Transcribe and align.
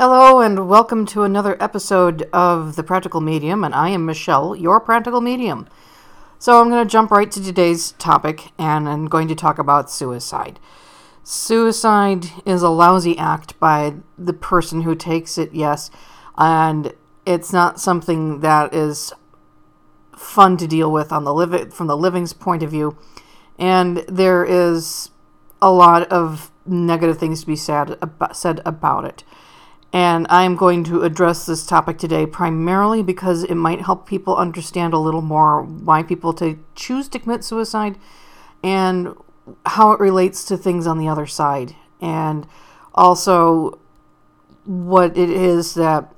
Hello, 0.00 0.38
and 0.40 0.68
welcome 0.68 1.06
to 1.06 1.24
another 1.24 1.60
episode 1.60 2.28
of 2.32 2.76
The 2.76 2.84
Practical 2.84 3.20
Medium, 3.20 3.64
and 3.64 3.74
I 3.74 3.88
am 3.88 4.06
Michelle, 4.06 4.54
your 4.54 4.78
practical 4.78 5.20
medium. 5.20 5.66
So, 6.38 6.60
I'm 6.60 6.70
going 6.70 6.86
to 6.86 6.88
jump 6.88 7.10
right 7.10 7.28
to 7.28 7.42
today's 7.42 7.90
topic, 7.98 8.52
and 8.56 8.88
I'm 8.88 9.08
going 9.08 9.26
to 9.26 9.34
talk 9.34 9.58
about 9.58 9.90
suicide. 9.90 10.60
Suicide 11.24 12.26
is 12.46 12.62
a 12.62 12.68
lousy 12.68 13.18
act 13.18 13.58
by 13.58 13.94
the 14.16 14.32
person 14.32 14.82
who 14.82 14.94
takes 14.94 15.36
it, 15.36 15.52
yes, 15.52 15.90
and 16.36 16.94
it's 17.26 17.52
not 17.52 17.80
something 17.80 18.38
that 18.38 18.72
is 18.72 19.12
fun 20.16 20.56
to 20.58 20.68
deal 20.68 20.92
with 20.92 21.10
on 21.10 21.24
the 21.24 21.72
from 21.72 21.88
the 21.88 21.96
living's 21.96 22.32
point 22.32 22.62
of 22.62 22.70
view, 22.70 22.96
and 23.58 23.96
there 24.06 24.44
is 24.44 25.10
a 25.60 25.72
lot 25.72 26.06
of 26.06 26.52
negative 26.64 27.18
things 27.18 27.40
to 27.40 27.48
be 27.48 27.56
said 27.56 27.98
about, 28.00 28.36
said 28.36 28.60
about 28.64 29.04
it. 29.04 29.24
And 29.92 30.26
I'm 30.28 30.54
going 30.56 30.84
to 30.84 31.02
address 31.02 31.46
this 31.46 31.64
topic 31.64 31.96
today 31.96 32.26
primarily 32.26 33.02
because 33.02 33.42
it 33.44 33.54
might 33.54 33.80
help 33.80 34.06
people 34.06 34.36
understand 34.36 34.92
a 34.92 34.98
little 34.98 35.22
more 35.22 35.62
why 35.62 36.02
people 36.02 36.32
to 36.34 36.58
choose 36.74 37.08
to 37.08 37.18
commit 37.18 37.42
suicide 37.42 37.96
and 38.62 39.14
how 39.64 39.92
it 39.92 40.00
relates 40.00 40.44
to 40.44 40.58
things 40.58 40.86
on 40.86 40.98
the 40.98 41.08
other 41.08 41.26
side. 41.26 41.74
And 42.02 42.46
also 42.94 43.78
what 44.64 45.16
it 45.16 45.30
is 45.30 45.74
that 45.74 46.12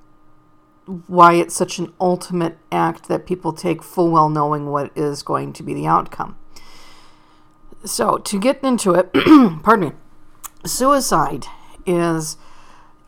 why 1.06 1.34
it's 1.34 1.54
such 1.54 1.78
an 1.78 1.92
ultimate 2.00 2.58
act 2.72 3.06
that 3.06 3.24
people 3.24 3.52
take 3.52 3.82
full 3.82 4.10
well 4.10 4.28
knowing 4.28 4.66
what 4.66 4.90
is 4.96 5.22
going 5.22 5.52
to 5.52 5.62
be 5.62 5.72
the 5.72 5.86
outcome. 5.86 6.36
So, 7.84 8.18
to 8.18 8.38
get 8.38 8.62
into 8.64 8.94
it, 8.94 9.12
pardon 9.62 9.90
me, 9.90 9.92
suicide 10.66 11.46
is 11.86 12.36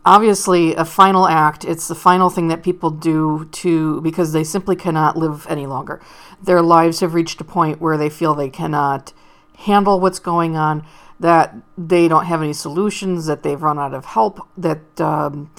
obviously 0.04 0.74
a 0.74 0.84
final 0.84 1.26
act. 1.26 1.64
It's 1.64 1.88
the 1.88 1.94
final 1.94 2.30
thing 2.30 2.48
that 2.48 2.62
people 2.62 2.90
do 2.90 3.48
to 3.52 4.00
because 4.00 4.32
they 4.32 4.44
simply 4.44 4.76
cannot 4.76 5.16
live 5.16 5.46
any 5.48 5.66
longer. 5.66 6.00
Their 6.42 6.62
lives 6.62 7.00
have 7.00 7.14
reached 7.14 7.40
a 7.40 7.44
point 7.44 7.80
where 7.80 7.96
they 7.96 8.10
feel 8.10 8.34
they 8.34 8.50
cannot 8.50 9.12
handle 9.58 10.00
what's 10.00 10.18
going 10.18 10.56
on, 10.56 10.84
that 11.20 11.54
they 11.78 12.08
don't 12.08 12.26
have 12.26 12.42
any 12.42 12.52
solutions, 12.52 13.26
that 13.26 13.42
they've 13.42 13.62
run 13.62 13.78
out 13.78 13.94
of 13.94 14.06
help, 14.06 14.40
that 14.56 15.00
um, 15.00 15.50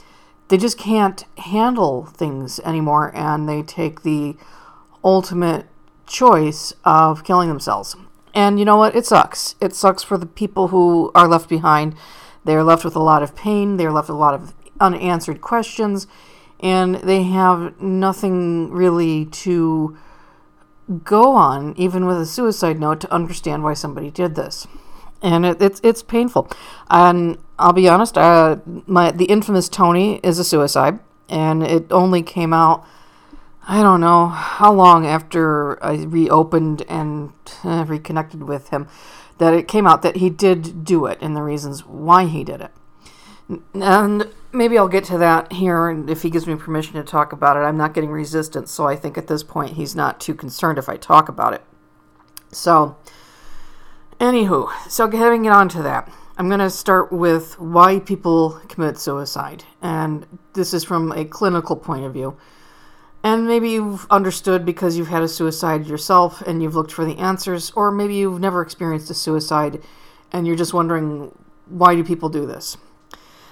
they 0.50 0.58
just 0.58 0.78
can't 0.78 1.24
handle 1.38 2.06
things 2.06 2.60
anymore, 2.62 3.16
and 3.16 3.48
they 3.48 3.62
take 3.62 4.02
the 4.02 4.36
ultimate 5.04 5.68
choice 6.06 6.74
of 6.84 7.24
killing 7.24 7.48
themselves. 7.48 7.96
And 8.34 8.60
you 8.60 8.66
know 8.66 8.78
what? 8.78 8.96
It 8.96 9.06
sucks. 9.06 9.56
It 9.62 9.74
sucks 9.74 10.04
for 10.04 10.18
the 10.18 10.26
people 10.26 10.70
who 10.70 11.12
are 11.16 11.28
left 11.28 11.48
behind 11.48 11.96
they're 12.46 12.64
left 12.64 12.84
with 12.84 12.96
a 12.96 13.00
lot 13.04 13.24
of 13.24 13.36
pain, 13.36 13.78
they're 13.78 13.92
left 13.92 14.10
with 14.10 14.16
a 14.16 14.20
lot 14.20 14.34
of 14.34 14.54
unanswered 14.80 15.42
questions, 15.42 16.08
and 16.60 16.96
they 16.96 17.24
have 17.24 17.80
nothing 17.82 18.72
really 18.72 19.26
to 19.26 19.98
go 21.04 21.34
on, 21.36 21.74
even 21.78 22.06
with 22.06 22.20
a 22.20 22.26
suicide 22.26 22.80
note, 22.80 23.02
to 23.02 23.14
understand 23.14 23.64
why 23.64 23.74
somebody 23.74 24.12
did 24.12 24.36
this. 24.36 24.68
And 25.22 25.46
it, 25.46 25.62
it's 25.62 25.80
it's 25.84 26.04
painful. 26.04 26.50
And 26.90 27.38
I'll 27.58 27.74
be 27.74 27.88
honest, 27.88 28.18
uh, 28.18 28.58
my 28.66 29.12
the 29.12 29.26
infamous 29.26 29.70
Tony 29.70 30.20
is 30.24 30.38
a 30.40 30.44
suicide, 30.44 31.00
and 31.30 31.64
it 31.64 31.92
only 31.92 32.22
came 32.24 32.54
out. 32.54 32.86
I 33.66 33.82
don't 33.82 34.02
know 34.02 34.28
how 34.28 34.74
long 34.74 35.06
after 35.06 35.82
I 35.82 36.04
reopened 36.04 36.84
and 36.90 37.32
uh, 37.64 37.86
reconnected 37.88 38.44
with 38.44 38.70
him 38.70 38.90
that 39.44 39.54
it 39.54 39.68
came 39.68 39.86
out 39.86 40.02
that 40.04 40.18
he 40.18 40.30
did 40.30 40.86
do 40.86 41.06
it 41.06 41.18
and 41.22 41.36
the 41.36 41.42
reasons 41.42 41.86
why 41.86 42.26
he 42.26 42.46
did 42.46 42.62
it. 42.62 42.72
And 43.74 44.34
maybe 44.54 44.78
I'll 44.78 44.88
get 44.88 45.04
to 45.06 45.18
that 45.18 45.52
here 45.52 45.90
and 45.90 46.10
if 46.10 46.22
he 46.22 46.30
gives 46.30 46.48
me 46.48 46.56
permission 46.56 46.94
to 46.94 47.04
talk 47.04 47.34
about 47.34 47.58
it. 47.58 47.60
I'm 47.60 47.76
not 47.76 47.94
getting 47.94 48.10
resistance, 48.10 48.72
so 48.72 48.88
I 48.88 48.96
think 48.96 49.18
at 49.18 49.28
this 49.28 49.44
point 49.44 49.74
he's 49.74 49.96
not 49.96 50.22
too 50.22 50.34
concerned 50.34 50.78
if 50.78 50.88
I 50.88 50.96
talk 50.96 51.28
about 51.28 51.54
it. 51.54 51.62
So, 52.54 52.96
anywho, 54.20 54.72
so 54.90 55.08
getting 55.08 55.50
on 55.50 55.68
to 55.70 55.82
that, 55.84 56.10
I'm 56.38 56.48
going 56.48 56.60
to 56.62 56.70
start 56.70 57.12
with 57.12 57.60
why 57.60 58.00
people 58.00 58.62
commit 58.70 58.98
suicide. 58.98 59.66
And 59.82 60.26
this 60.54 60.74
is 60.74 60.86
from 60.86 61.12
a 61.12 61.26
clinical 61.26 61.76
point 61.76 62.06
of 62.06 62.14
view. 62.14 62.38
And 63.24 63.48
maybe 63.48 63.70
you've 63.70 64.06
understood 64.10 64.66
because 64.66 64.98
you've 64.98 65.08
had 65.08 65.24
a 65.24 65.30
suicide 65.30 65.88
yourself 65.88 66.42
and 66.42 66.62
you've 66.62 66.76
looked 66.76 66.92
for 66.92 67.06
the 67.06 67.18
answers, 67.18 67.72
or 67.72 67.90
maybe 67.90 68.16
you've 68.16 68.40
never 68.40 68.62
experienced 68.62 69.10
a 69.10 69.14
suicide 69.14 69.82
and 70.32 70.46
you're 70.46 70.58
just 70.58 70.74
wondering 70.74 71.32
why 71.68 71.96
do 71.96 72.04
people 72.04 72.30
do 72.30 72.46
this? 72.46 72.78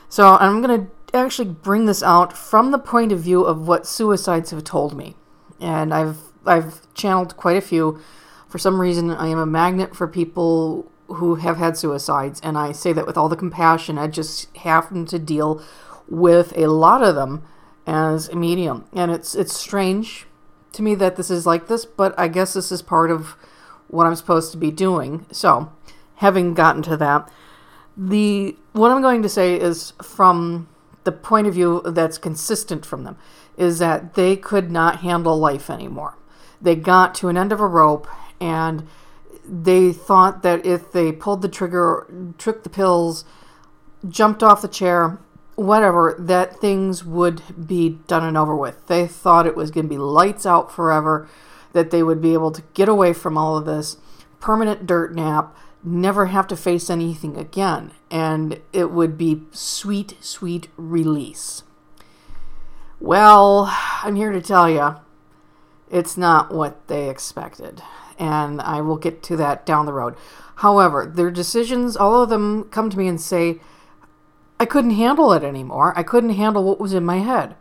So 0.10 0.36
I'm 0.36 0.62
going 0.62 0.88
to 0.88 1.18
actually 1.18 1.50
bring 1.50 1.86
this 1.86 2.04
out 2.04 2.38
from 2.38 2.72
the 2.72 2.80
point 2.80 3.12
of 3.12 3.20
view 3.20 3.44
of 3.44 3.68
what 3.68 3.88
suicides 3.88 4.52
have 4.52 4.64
told 4.64 4.96
me. 4.96 5.16
And 5.60 5.94
I've 5.94 6.18
I've 6.46 6.94
channeled 6.94 7.38
quite 7.38 7.58
a 7.58 7.62
few. 7.62 8.02
For 8.50 8.58
some 8.58 8.82
reason, 8.82 9.12
I 9.12 9.28
am 9.28 9.38
a 9.38 9.46
magnet 9.46 9.96
for 9.96 10.08
people 10.08 10.92
who 11.08 11.36
have 11.36 11.58
had 11.58 11.78
suicides, 11.78 12.42
and 12.42 12.58
I 12.58 12.72
say 12.72 12.94
that 12.94 13.06
with 13.06 13.18
all 13.18 13.30
the 13.30 13.36
compassion. 13.36 13.98
I 13.98 14.08
just 14.08 14.54
happen 14.58 15.06
to 15.06 15.20
deal 15.20 15.64
with 16.10 16.58
a 16.58 16.68
lot 16.68 17.04
of 17.04 17.16
them 17.16 17.44
as 17.92 18.30
a 18.30 18.36
medium. 18.36 18.86
And 18.94 19.12
it's 19.12 19.36
it's 19.36 19.54
strange 19.54 20.26
to 20.72 20.82
me 20.82 20.96
that 20.96 21.18
this 21.18 21.30
is 21.30 21.46
like 21.46 21.68
this, 21.68 21.86
but 21.86 22.18
I 22.18 22.30
guess 22.30 22.54
this 22.54 22.72
is 22.72 22.82
part 22.82 23.12
of 23.12 23.36
what 23.90 24.08
I'm 24.08 24.16
supposed 24.16 24.54
to 24.54 24.58
be 24.58 24.72
doing. 24.72 25.26
So, 25.32 25.72
having 26.16 26.54
gotten 26.54 26.82
to 26.84 26.96
that, 26.98 27.30
the 27.98 28.56
what 28.72 28.92
I'm 28.92 29.02
going 29.02 29.22
to 29.22 29.30
say 29.30 29.60
is 29.60 29.92
from 30.02 30.70
the 31.04 31.12
point 31.12 31.48
of 31.48 31.54
view 31.54 31.82
that's 31.86 32.18
consistent 32.18 32.86
from 32.86 33.04
them 33.04 33.18
is 33.58 33.80
that 33.80 34.14
they 34.14 34.38
could 34.38 34.72
not 34.72 35.02
handle 35.02 35.38
life 35.38 35.70
anymore. 35.70 36.18
They 36.62 36.76
got 36.76 37.14
to 37.16 37.28
an 37.28 37.38
end 37.38 37.52
of 37.52 37.60
a 37.60 37.68
rope 37.68 38.08
and 38.40 38.88
they 39.44 39.92
thought 39.92 40.44
that 40.44 40.66
if 40.66 40.92
they 40.92 41.12
pulled 41.12 41.42
the 41.42 41.50
trigger, 41.50 42.08
took 42.38 42.64
the 42.64 42.70
pills, 42.70 43.26
jumped 44.08 44.44
off 44.44 44.62
the 44.62 44.68
chair, 44.68 45.20
whatever, 45.56 46.16
that 46.18 46.60
things 46.60 47.04
would 47.04 47.68
be 47.68 48.00
done 48.08 48.24
and 48.24 48.38
over 48.38 48.56
with. 48.56 48.88
They 48.88 49.08
thought 49.08 49.46
it 49.46 49.56
was 49.56 49.72
going 49.72 49.86
to 49.86 49.90
be 49.90 49.98
lights 49.98 50.46
out 50.46 50.72
forever, 50.72 51.28
that 51.74 51.92
they 51.92 52.04
would 52.04 52.22
be 52.22 52.34
able 52.34 52.52
to 52.52 52.64
get 52.74 52.90
away 52.90 53.14
from 53.14 53.38
all 53.38 53.58
of 53.58 53.66
this, 53.66 53.98
permanent 54.40 54.86
dirt 54.86 55.14
nap, 55.14 55.56
never 55.84 56.28
have 56.28 56.48
to 56.48 56.56
face 56.56 56.90
anything 56.90 57.38
again, 57.38 57.92
and 58.10 58.62
it 58.72 58.92
would 58.92 59.18
be 59.18 59.44
sweet, 59.52 60.16
sweet 60.20 60.68
release. 60.78 61.64
Well, 63.00 63.68
I'm 64.04 64.16
here 64.16 64.32
to 64.32 64.42
tell 64.42 64.70
you, 64.70 64.96
it's 65.90 66.18
not 66.18 66.54
what 66.54 66.88
they 66.88 67.10
expected, 67.10 67.82
and 68.20 68.62
I 68.62 68.82
will 68.82 68.98
get 68.98 69.24
to 69.24 69.36
that 69.38 69.66
down 69.66 69.86
the 69.86 69.94
road. 69.94 70.16
However, 70.58 71.06
their 71.06 71.32
decisions, 71.32 71.98
all 71.98 72.22
of 72.22 72.30
them 72.30 72.66
come 72.66 72.90
to 72.92 72.98
me 72.98 73.08
and 73.08 73.20
say, 73.20 73.60
I 74.62 74.66
couldn't 74.66 74.92
handle 74.92 75.34
it 75.34 75.44
anymore. 75.44 75.92
I 75.98 76.04
couldn't 76.04 76.36
handle 76.36 76.64
what 76.64 76.80
was 76.80 76.94
in 76.94 77.04
my 77.04 77.18
head. 77.18 77.56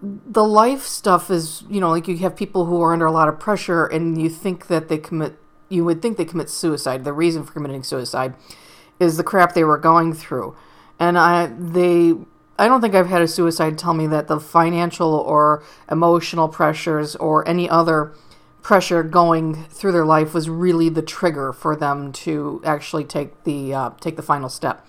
The 0.00 0.44
life 0.44 0.84
stuff 0.84 1.32
is, 1.32 1.64
you 1.68 1.80
know, 1.80 1.90
like 1.90 2.06
you 2.06 2.16
have 2.18 2.36
people 2.36 2.66
who 2.66 2.80
are 2.80 2.92
under 2.92 3.06
a 3.06 3.10
lot 3.10 3.28
of 3.28 3.40
pressure 3.40 3.86
and 3.86 4.22
you 4.22 4.30
think 4.30 4.68
that 4.68 4.86
they 4.86 4.98
commit, 4.98 5.34
you 5.68 5.84
would 5.84 6.00
think 6.00 6.16
they 6.16 6.24
commit 6.24 6.48
suicide. 6.48 7.02
The 7.02 7.12
reason 7.12 7.42
for 7.42 7.54
committing 7.54 7.82
suicide 7.82 8.34
is 9.00 9.16
the 9.16 9.24
crap 9.24 9.54
they 9.54 9.64
were 9.64 9.78
going 9.78 10.12
through. 10.12 10.54
And 11.00 11.18
I, 11.18 11.46
they, 11.46 12.14
I 12.56 12.68
don't 12.68 12.80
think 12.80 12.94
I've 12.94 13.08
had 13.08 13.22
a 13.22 13.26
suicide 13.26 13.76
tell 13.76 13.92
me 13.92 14.06
that 14.06 14.28
the 14.28 14.38
financial 14.38 15.12
or 15.12 15.64
emotional 15.90 16.48
pressures 16.48 17.16
or 17.16 17.48
any 17.48 17.68
other 17.68 18.12
pressure 18.62 19.02
going 19.02 19.64
through 19.64 19.90
their 19.90 20.06
life 20.06 20.34
was 20.34 20.48
really 20.48 20.88
the 20.88 21.02
trigger 21.02 21.52
for 21.52 21.74
them 21.74 22.12
to 22.12 22.62
actually 22.64 23.02
take 23.02 23.42
the 23.42 23.74
uh, 23.74 23.90
take 24.00 24.14
the 24.14 24.22
final 24.22 24.48
step 24.48 24.86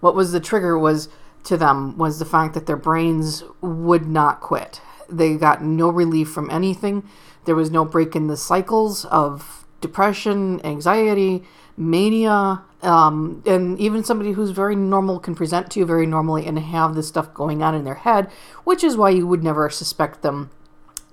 what 0.00 0.14
was 0.14 0.32
the 0.32 0.40
trigger 0.40 0.78
was 0.78 1.08
to 1.44 1.56
them 1.56 1.96
was 1.96 2.18
the 2.18 2.24
fact 2.24 2.54
that 2.54 2.66
their 2.66 2.76
brains 2.76 3.44
would 3.60 4.06
not 4.06 4.40
quit. 4.40 4.80
They 5.08 5.36
got 5.36 5.62
no 5.62 5.88
relief 5.88 6.28
from 6.28 6.50
anything. 6.50 7.08
There 7.44 7.54
was 7.54 7.70
no 7.70 7.84
break 7.84 8.16
in 8.16 8.26
the 8.26 8.36
cycles 8.36 9.04
of 9.06 9.64
depression, 9.80 10.60
anxiety, 10.64 11.44
mania, 11.76 12.62
um, 12.82 13.42
and 13.46 13.78
even 13.78 14.04
somebody 14.04 14.32
who's 14.32 14.50
very 14.50 14.74
normal 14.76 15.18
can 15.20 15.34
present 15.34 15.70
to 15.70 15.80
you 15.80 15.86
very 15.86 16.06
normally 16.06 16.46
and 16.46 16.58
have 16.58 16.94
this 16.94 17.08
stuff 17.08 17.32
going 17.32 17.62
on 17.62 17.74
in 17.74 17.84
their 17.84 17.94
head, 17.94 18.30
which 18.64 18.82
is 18.82 18.96
why 18.96 19.10
you 19.10 19.26
would 19.26 19.44
never 19.44 19.70
suspect 19.70 20.22
them 20.22 20.50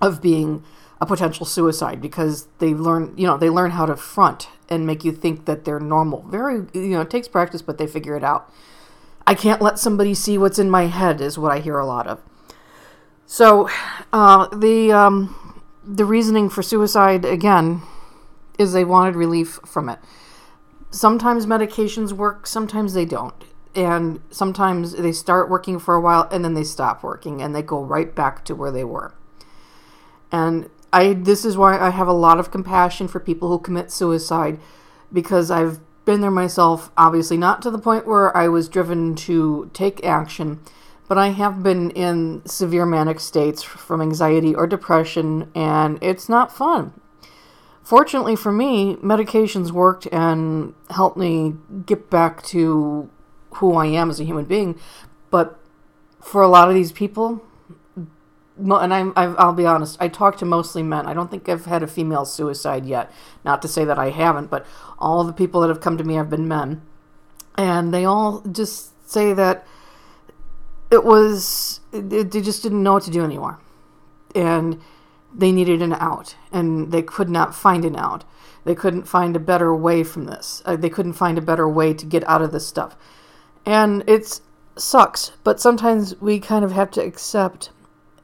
of 0.00 0.20
being 0.20 0.64
a 1.00 1.06
potential 1.06 1.46
suicide 1.46 2.00
because 2.00 2.46
they 2.58 2.74
learn, 2.74 3.12
you 3.16 3.26
know, 3.26 3.36
they 3.36 3.50
learn 3.50 3.72
how 3.72 3.86
to 3.86 3.96
front 3.96 4.48
and 4.68 4.86
make 4.86 5.04
you 5.04 5.12
think 5.12 5.44
that 5.44 5.64
they're 5.64 5.80
normal. 5.80 6.22
Very, 6.22 6.66
you 6.72 6.90
know, 6.90 7.02
it 7.02 7.10
takes 7.10 7.28
practice, 7.28 7.62
but 7.62 7.78
they 7.78 7.86
figure 7.86 8.16
it 8.16 8.24
out. 8.24 8.52
I 9.26 9.34
can't 9.34 9.62
let 9.62 9.78
somebody 9.78 10.14
see 10.14 10.36
what's 10.38 10.58
in 10.58 10.70
my 10.70 10.86
head 10.86 11.20
is 11.20 11.38
what 11.38 11.52
I 11.52 11.60
hear 11.60 11.78
a 11.78 11.86
lot 11.86 12.06
of. 12.06 12.20
So, 13.26 13.68
uh, 14.12 14.46
the 14.54 14.92
um, 14.92 15.62
the 15.82 16.04
reasoning 16.04 16.48
for 16.50 16.62
suicide 16.62 17.24
again 17.24 17.82
is 18.58 18.72
they 18.72 18.84
wanted 18.84 19.16
relief 19.16 19.58
from 19.66 19.88
it. 19.88 19.98
Sometimes 20.90 21.46
medications 21.46 22.12
work, 22.12 22.46
sometimes 22.46 22.94
they 22.94 23.04
don't. 23.04 23.34
and 23.74 24.20
sometimes 24.30 24.92
they 24.92 25.12
start 25.12 25.50
working 25.50 25.78
for 25.80 25.94
a 25.94 26.00
while 26.00 26.28
and 26.30 26.44
then 26.44 26.54
they 26.54 26.64
stop 26.64 27.02
working 27.02 27.42
and 27.42 27.54
they 27.54 27.62
go 27.62 27.82
right 27.82 28.14
back 28.14 28.44
to 28.44 28.54
where 28.54 28.70
they 28.70 28.84
were. 28.84 29.12
And 30.30 30.70
I 30.92 31.14
this 31.14 31.44
is 31.44 31.56
why 31.56 31.78
I 31.78 31.90
have 31.90 32.06
a 32.08 32.12
lot 32.12 32.38
of 32.38 32.50
compassion 32.50 33.08
for 33.08 33.18
people 33.20 33.48
who 33.48 33.58
commit 33.58 33.90
suicide 33.90 34.60
because 35.12 35.50
I've 35.50 35.80
been 36.04 36.20
there 36.20 36.30
myself, 36.30 36.90
obviously 36.96 37.36
not 37.36 37.62
to 37.62 37.70
the 37.70 37.78
point 37.78 38.06
where 38.06 38.36
I 38.36 38.48
was 38.48 38.68
driven 38.68 39.14
to 39.16 39.70
take 39.72 40.04
action, 40.04 40.60
but 41.08 41.18
I 41.18 41.28
have 41.28 41.62
been 41.62 41.90
in 41.90 42.42
severe 42.46 42.86
manic 42.86 43.20
states 43.20 43.62
from 43.62 44.00
anxiety 44.00 44.54
or 44.54 44.66
depression 44.66 45.50
and 45.54 45.98
it's 46.02 46.28
not 46.28 46.54
fun. 46.54 46.92
Fortunately 47.82 48.36
for 48.36 48.52
me, 48.52 48.96
medications 48.96 49.70
worked 49.70 50.06
and 50.10 50.74
helped 50.90 51.16
me 51.16 51.54
get 51.86 52.08
back 52.10 52.42
to 52.44 53.10
who 53.56 53.74
I 53.74 53.86
am 53.86 54.10
as 54.10 54.20
a 54.20 54.24
human 54.24 54.46
being. 54.46 54.78
But 55.30 55.58
for 56.20 56.42
a 56.42 56.48
lot 56.48 56.68
of 56.68 56.74
these 56.74 56.92
people, 56.92 57.42
and 58.56 58.94
I'm, 58.94 59.12
i 59.16 59.26
will 59.26 59.52
be 59.52 59.66
honest, 59.66 59.96
I 60.00 60.08
talk 60.08 60.38
to 60.38 60.44
mostly 60.44 60.82
men. 60.82 61.06
I 61.06 61.14
don't 61.14 61.30
think 61.30 61.48
I've 61.48 61.64
had 61.64 61.82
a 61.82 61.88
female 61.88 62.24
suicide 62.24 62.86
yet. 62.86 63.10
Not 63.44 63.62
to 63.62 63.68
say 63.68 63.84
that 63.84 63.98
I 63.98 64.10
haven't, 64.10 64.50
but 64.50 64.66
all 64.98 65.24
the 65.24 65.32
people 65.32 65.60
that 65.60 65.68
have 65.68 65.80
come 65.80 65.98
to 65.98 66.04
me 66.04 66.14
have 66.14 66.30
been 66.30 66.48
men. 66.48 66.82
And 67.56 67.92
they 67.92 68.04
all 68.04 68.40
just 68.40 69.08
say 69.10 69.32
that 69.32 69.66
it 70.90 71.04
was, 71.04 71.80
they 71.90 72.24
just 72.24 72.62
didn't 72.62 72.82
know 72.82 72.94
what 72.94 73.02
to 73.04 73.10
do 73.10 73.24
anymore. 73.24 73.58
And 74.34 74.80
they 75.34 75.50
needed 75.50 75.82
an 75.82 75.94
out, 75.94 76.36
and 76.52 76.92
they 76.92 77.02
could 77.02 77.28
not 77.28 77.54
find 77.54 77.84
an 77.84 77.96
out. 77.96 78.24
They 78.64 78.74
couldn't 78.74 79.04
find 79.04 79.36
a 79.36 79.40
better 79.40 79.74
way 79.74 80.04
from 80.04 80.24
this. 80.24 80.62
Uh, 80.64 80.76
they 80.76 80.88
couldn't 80.88 81.14
find 81.14 81.36
a 81.36 81.42
better 81.42 81.68
way 81.68 81.92
to 81.94 82.06
get 82.06 82.26
out 82.28 82.40
of 82.40 82.52
this 82.52 82.66
stuff. 82.66 82.96
And 83.66 84.08
it 84.08 84.40
sucks, 84.76 85.32
but 85.42 85.60
sometimes 85.60 86.20
we 86.20 86.38
kind 86.38 86.64
of 86.64 86.72
have 86.72 86.90
to 86.92 87.02
accept 87.02 87.70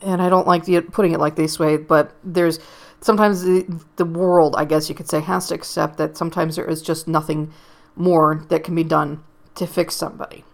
and 0.02 0.22
I 0.22 0.28
don't 0.28 0.46
like 0.46 0.64
the, 0.64 0.80
putting 0.80 1.12
it 1.12 1.20
like 1.20 1.36
this 1.36 1.58
way, 1.58 1.76
but 1.76 2.14
there's 2.24 2.58
sometimes 3.00 3.42
the, 3.42 3.82
the 3.96 4.04
world, 4.04 4.54
I 4.56 4.64
guess 4.64 4.88
you 4.88 4.94
could 4.94 5.08
say, 5.08 5.20
has 5.20 5.48
to 5.48 5.54
accept 5.54 5.96
that 5.98 6.16
sometimes 6.16 6.56
there 6.56 6.68
is 6.68 6.82
just 6.82 7.08
nothing 7.08 7.52
more 7.96 8.46
that 8.48 8.64
can 8.64 8.74
be 8.74 8.84
done 8.84 9.22
to 9.56 9.66
fix 9.66 9.94
somebody. 9.94 10.44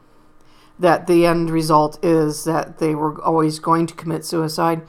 That 0.79 1.07
the 1.07 1.27
end 1.27 1.51
result 1.51 2.05
is 2.05 2.45
that 2.45 2.79
they 2.79 2.95
were 2.95 3.23
always 3.23 3.59
going 3.59 3.87
to 3.87 3.95
commit 3.95 4.25
suicide 4.25 4.83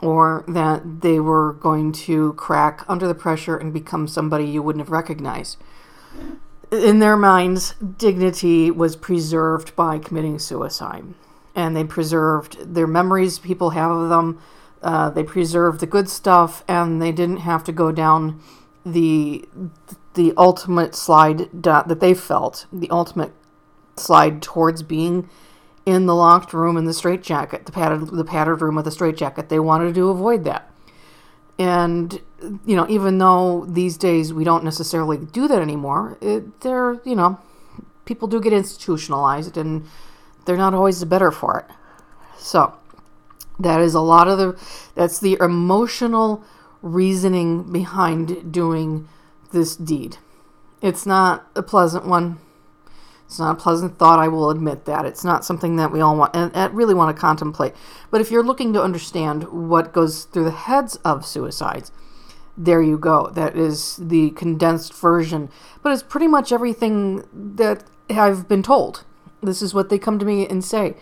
or 0.00 0.44
that 0.48 1.00
they 1.02 1.20
were 1.20 1.52
going 1.54 1.92
to 1.92 2.32
crack 2.34 2.84
under 2.88 3.06
the 3.06 3.14
pressure 3.14 3.56
and 3.56 3.72
become 3.72 4.08
somebody 4.08 4.44
you 4.44 4.62
wouldn't 4.62 4.84
have 4.84 4.90
recognized. 4.90 5.58
In 6.70 6.98
their 6.98 7.16
minds, 7.16 7.74
dignity 7.74 8.70
was 8.70 8.94
preserved 8.94 9.74
by 9.74 9.98
committing 9.98 10.38
suicide 10.38 11.14
and 11.54 11.76
they 11.76 11.84
preserved 11.84 12.74
their 12.74 12.86
memories 12.86 13.38
people 13.38 13.70
have 13.70 13.90
of 13.90 14.08
them. 14.08 14.40
Uh, 14.82 15.10
they 15.10 15.24
preserved 15.24 15.80
the 15.80 15.86
good 15.86 16.08
stuff, 16.08 16.64
and 16.68 17.02
they 17.02 17.12
didn't 17.12 17.38
have 17.38 17.64
to 17.64 17.72
go 17.72 17.90
down 17.90 18.40
the 18.84 19.48
the 20.14 20.32
ultimate 20.36 20.94
slide 20.94 21.48
that 21.52 22.00
they 22.00 22.14
felt, 22.14 22.66
the 22.72 22.90
ultimate 22.90 23.32
slide 23.96 24.42
towards 24.42 24.82
being 24.82 25.28
in 25.86 26.06
the 26.06 26.14
locked 26.14 26.52
room 26.52 26.76
in 26.76 26.84
the 26.84 26.92
straitjacket, 26.92 27.66
the 27.66 27.72
padded 27.72 28.08
the 28.08 28.24
padded 28.24 28.60
room 28.60 28.76
with 28.76 28.84
the 28.84 28.90
straitjacket. 28.90 29.48
They 29.48 29.58
wanted 29.58 29.94
to 29.94 30.10
avoid 30.10 30.44
that. 30.44 30.70
And 31.58 32.20
you 32.64 32.76
know, 32.76 32.86
even 32.88 33.18
though 33.18 33.64
these 33.68 33.96
days 33.96 34.32
we 34.32 34.44
don't 34.44 34.64
necessarily 34.64 35.16
do 35.16 35.48
that 35.48 35.60
anymore, 35.60 36.18
it, 36.20 36.60
they're 36.60 37.00
you 37.04 37.16
know, 37.16 37.40
people 38.04 38.28
do 38.28 38.40
get 38.40 38.52
institutionalized 38.52 39.56
and 39.56 39.86
they're 40.48 40.56
not 40.56 40.72
always 40.72 41.00
the 41.00 41.04
better 41.04 41.30
for 41.30 41.58
it. 41.60 41.66
So 42.38 42.72
that 43.58 43.82
is 43.82 43.92
a 43.92 44.00
lot 44.00 44.28
of 44.28 44.38
the 44.38 44.58
that's 44.94 45.20
the 45.20 45.36
emotional 45.42 46.42
reasoning 46.80 47.70
behind 47.70 48.50
doing 48.50 49.06
this 49.52 49.76
deed. 49.76 50.16
It's 50.80 51.04
not 51.04 51.46
a 51.54 51.62
pleasant 51.62 52.06
one. 52.06 52.38
It's 53.26 53.38
not 53.38 53.58
a 53.58 53.60
pleasant 53.60 53.98
thought, 53.98 54.18
I 54.18 54.28
will 54.28 54.48
admit 54.48 54.86
that. 54.86 55.04
It's 55.04 55.22
not 55.22 55.44
something 55.44 55.76
that 55.76 55.92
we 55.92 56.00
all 56.00 56.16
want 56.16 56.34
and, 56.34 56.50
and 56.56 56.74
really 56.74 56.94
want 56.94 57.14
to 57.14 57.20
contemplate. 57.20 57.74
But 58.10 58.22
if 58.22 58.30
you're 58.30 58.42
looking 58.42 58.72
to 58.72 58.82
understand 58.82 59.68
what 59.68 59.92
goes 59.92 60.24
through 60.24 60.44
the 60.44 60.50
heads 60.50 60.96
of 61.04 61.26
suicides, 61.26 61.92
there 62.56 62.80
you 62.80 62.96
go. 62.96 63.28
That 63.34 63.54
is 63.54 63.96
the 63.96 64.30
condensed 64.30 64.94
version. 64.94 65.50
But 65.82 65.92
it's 65.92 66.02
pretty 66.02 66.26
much 66.26 66.52
everything 66.52 67.28
that 67.34 67.84
I've 68.08 68.48
been 68.48 68.62
told. 68.62 69.04
This 69.42 69.62
is 69.62 69.74
what 69.74 69.88
they 69.88 69.98
come 69.98 70.18
to 70.18 70.24
me 70.24 70.46
and 70.46 70.64
say. 70.64 70.96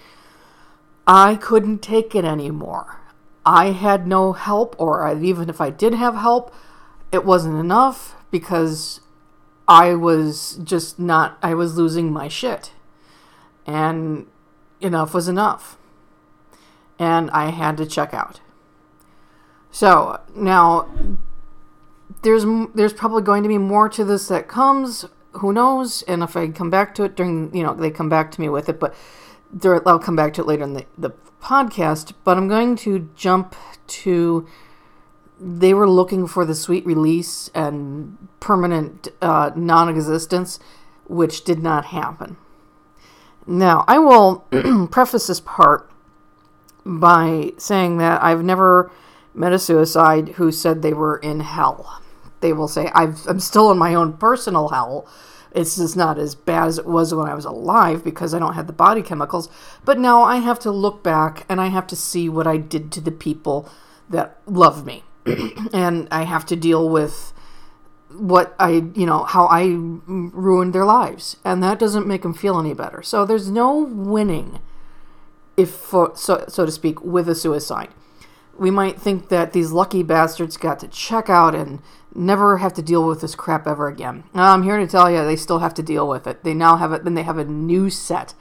I 1.07 1.37
couldn't 1.37 1.83
take 1.83 2.15
it 2.15 2.25
anymore. 2.25 3.01
I 3.45 3.67
had 3.67 4.07
no 4.07 4.33
help, 4.33 4.75
or 4.79 5.09
even 5.17 5.49
if 5.49 5.61
I 5.61 5.71
did 5.71 5.95
have 5.95 6.17
help, 6.17 6.53
it 7.13 7.25
wasn't 7.25 7.59
enough 7.59 8.17
because 8.31 9.01
I 9.69 9.95
was 9.95 10.59
just 10.63 10.99
not, 10.99 11.39
I 11.43 11.55
was 11.55 11.77
losing 11.77 12.13
my 12.13 12.29
shit. 12.29 12.73
And 13.67 14.27
enough 14.81 15.15
was 15.15 15.29
enough. 15.29 15.79
And 16.99 17.31
I 17.31 17.51
had 17.51 17.77
to 17.77 17.87
check 17.87 18.13
out. 18.13 18.41
So 19.71 20.21
now 20.35 20.89
there's 22.23 22.45
there's 22.75 22.93
probably 22.93 23.23
going 23.23 23.43
to 23.43 23.49
be 23.49 23.59
more 23.59 23.89
to 23.91 24.05
this 24.05 24.29
that 24.29 24.49
comes 24.49 25.05
who 25.39 25.53
knows? 25.53 26.03
And 26.03 26.23
if 26.23 26.37
I 26.37 26.49
come 26.49 26.71
back 26.71 26.95
to 26.97 27.05
it 27.05 27.17
during, 27.17 27.55
you 27.55 27.63
know, 27.63 27.75
they 27.75 27.91
come 27.91 28.09
back 28.09 28.31
to 28.33 28.41
me 28.41 28.49
with 28.49 28.69
it, 28.69 28.81
but 28.81 28.95
I'll 29.65 29.99
come 29.99 30.17
back 30.17 30.35
to 30.35 30.43
it 30.43 30.47
later 30.47 30.65
in 30.65 30.75
the, 30.75 30.87
the 30.99 31.11
podcast. 31.41 32.13
But 32.25 32.37
I'm 32.37 32.49
going 32.49 32.77
to 32.77 33.09
jump 33.17 33.55
to 33.87 34.47
they 35.39 35.75
were 35.75 35.89
looking 35.89 36.27
for 36.27 36.45
the 36.45 36.55
sweet 36.55 36.87
release 36.87 37.51
and 37.55 38.17
permanent 38.41 39.09
uh, 39.21 39.51
non 39.55 39.89
existence, 39.89 40.59
which 41.07 41.45
did 41.45 41.63
not 41.63 41.87
happen. 41.87 42.37
Now, 43.47 43.85
I 43.87 43.99
will 43.99 44.47
preface 44.91 45.27
this 45.27 45.41
part 45.41 45.91
by 46.85 47.53
saying 47.59 47.99
that 47.99 48.23
I've 48.23 48.43
never 48.43 48.91
met 49.35 49.53
a 49.53 49.59
suicide 49.59 50.31
who 50.31 50.51
said 50.51 50.81
they 50.81 50.95
were 50.95 51.19
in 51.19 51.41
hell 51.41 52.01
they 52.47 52.53
will 52.53 52.69
say, 52.69 52.87
i 52.95 53.13
am 53.29 53.41
still 53.41 53.73
in 53.73 53.79
my 53.79 53.93
own 53.95 54.13
personal 54.13 54.69
hell. 54.69 55.09
It's 55.51 55.77
just 55.77 55.97
not 55.97 56.17
as 56.17 56.37
bad 56.37 56.69
as 56.69 56.79
it 56.79 56.87
was 56.87 57.13
when 57.13 57.27
I 57.27 57.35
was 57.35 57.45
alive 57.45 58.05
because 58.05 58.33
I 58.33 58.39
don't 58.39 58.55
have 58.55 58.69
the 58.69 58.73
body 58.73 59.03
chemicals. 59.03 59.49
But 59.85 59.99
now 59.99 60.23
I 60.23 60.37
have 60.37 60.61
to 60.61 60.71
look 60.71 61.03
back 61.03 61.45
and 61.49 61.61
I 61.61 61.69
have 61.69 61.89
to 61.89 61.97
see 61.97 62.29
what 62.29 62.47
I 62.47 62.57
did 62.57 62.93
to 62.93 63.01
the 63.01 63.11
people 63.11 63.69
that 64.09 64.39
love 64.47 64.87
me. 64.87 65.03
and 65.73 66.07
I 66.13 66.23
have 66.23 66.47
to 66.47 66.57
deal 66.57 66.89
with 66.89 67.33
what 68.11 68.55
I, 68.61 68.85
you 68.95 69.07
know, 69.07 69.25
how 69.25 69.47
I 69.47 69.65
ruined 69.67 70.73
their 70.73 70.85
lives. 70.85 71.37
And 71.45 71.61
that 71.65 71.81
doesn't 71.81 72.07
make 72.07 72.23
them 72.23 72.35
feel 72.35 72.61
any 72.61 72.75
better. 72.75 73.03
So 73.03 73.27
there's 73.27 73.51
no 73.51 73.77
winning, 73.77 74.61
if 75.57 75.89
so, 75.89 76.45
so 76.47 76.65
to 76.65 76.71
speak, 76.71 77.03
with 77.03 77.29
a 77.29 77.35
suicide 77.35 77.89
we 78.59 78.71
might 78.71 79.01
think 79.01 79.29
that 79.29 79.53
these 79.53 79.73
lucky 79.73 80.03
bastards 80.03 80.57
got 80.57 80.79
to 80.81 80.89
check 80.89 81.29
out 81.29 81.55
and 81.55 81.83
never 82.15 82.59
have 82.59 82.73
to 82.75 82.83
deal 82.83 83.07
with 83.07 83.21
this 83.21 83.35
crap 83.35 83.67
ever 83.67 83.89
again. 83.89 84.25
I'm 84.35 84.63
here 84.63 84.79
to 84.79 84.87
tell 84.87 85.11
you 85.11 85.25
they 85.25 85.37
still 85.37 85.59
have 85.59 85.75
to 85.75 85.83
deal 85.83 86.09
with 86.09 86.27
it. 86.27 86.45
They 86.45 86.55
now 86.55 86.77
have 86.77 86.93
it, 86.93 87.05
then 87.05 87.15
they 87.15 87.23
have 87.23 87.39
a 87.39 87.45
new 87.45 87.91
set 87.91 88.35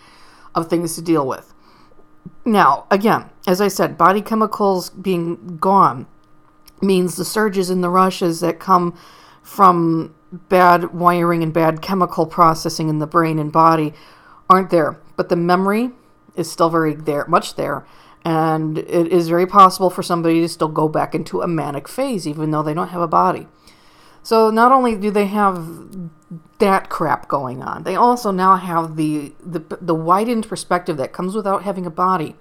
of 0.54 0.70
things 0.70 0.96
to 0.96 1.02
deal 1.02 1.28
with. 1.28 1.54
Now, 2.46 2.86
again, 2.90 3.30
as 3.48 3.60
I 3.60 3.68
said, 3.68 3.98
body 3.98 4.22
chemicals 4.22 4.90
being 4.90 5.58
gone 5.58 6.08
means 6.82 7.16
the 7.16 7.26
surges 7.26 7.70
and 7.70 7.84
the 7.84 7.90
rushes 7.90 8.40
that 8.40 8.60
come 8.60 8.98
from 9.42 10.16
bad 10.32 10.94
wiring 10.94 11.44
and 11.44 11.54
bad 11.54 11.82
chemical 11.82 12.26
processing 12.26 12.90
in 12.90 13.00
the 13.00 13.08
brain 13.08 13.40
and 13.40 13.52
body 13.52 13.94
aren't 14.50 14.70
there. 14.70 15.00
But 15.16 15.30
the 15.30 15.36
memory 15.36 15.92
is 16.36 16.52
still 16.52 16.70
very 16.70 16.96
there, 16.96 17.26
much 17.28 17.56
there 17.56 17.86
and 18.26 18.80
it 18.80 19.08
is 19.10 19.30
very 19.30 19.46
possible 19.46 19.92
for 19.92 20.02
somebody 20.02 20.42
to 20.42 20.50
still 20.50 20.68
go 20.68 20.90
back 20.90 21.14
into 21.14 21.42
a 21.42 21.48
manic 21.48 21.88
phase, 21.88 22.28
even 22.28 22.50
though 22.50 22.64
they 22.64 22.74
don't 22.74 22.88
have 22.88 23.02
a 23.02 23.08
body. 23.08 23.48
So 24.24 24.50
not 24.50 24.72
only 24.72 24.96
do 24.96 25.12
they 25.12 25.28
have 25.28 26.10
that 26.58 26.90
crap 26.90 27.28
going 27.28 27.62
on, 27.62 27.84
they 27.84 27.96
also 27.96 28.32
now 28.32 28.56
have 28.56 28.96
the, 28.96 29.34
the, 29.40 29.78
the 29.80 29.94
widened 29.94 30.50
perspective 30.50 30.98
that 30.98 31.14
comes 31.14 31.36
without 31.36 31.62
having 31.62 31.86
a 31.86 31.92
body 31.92 32.36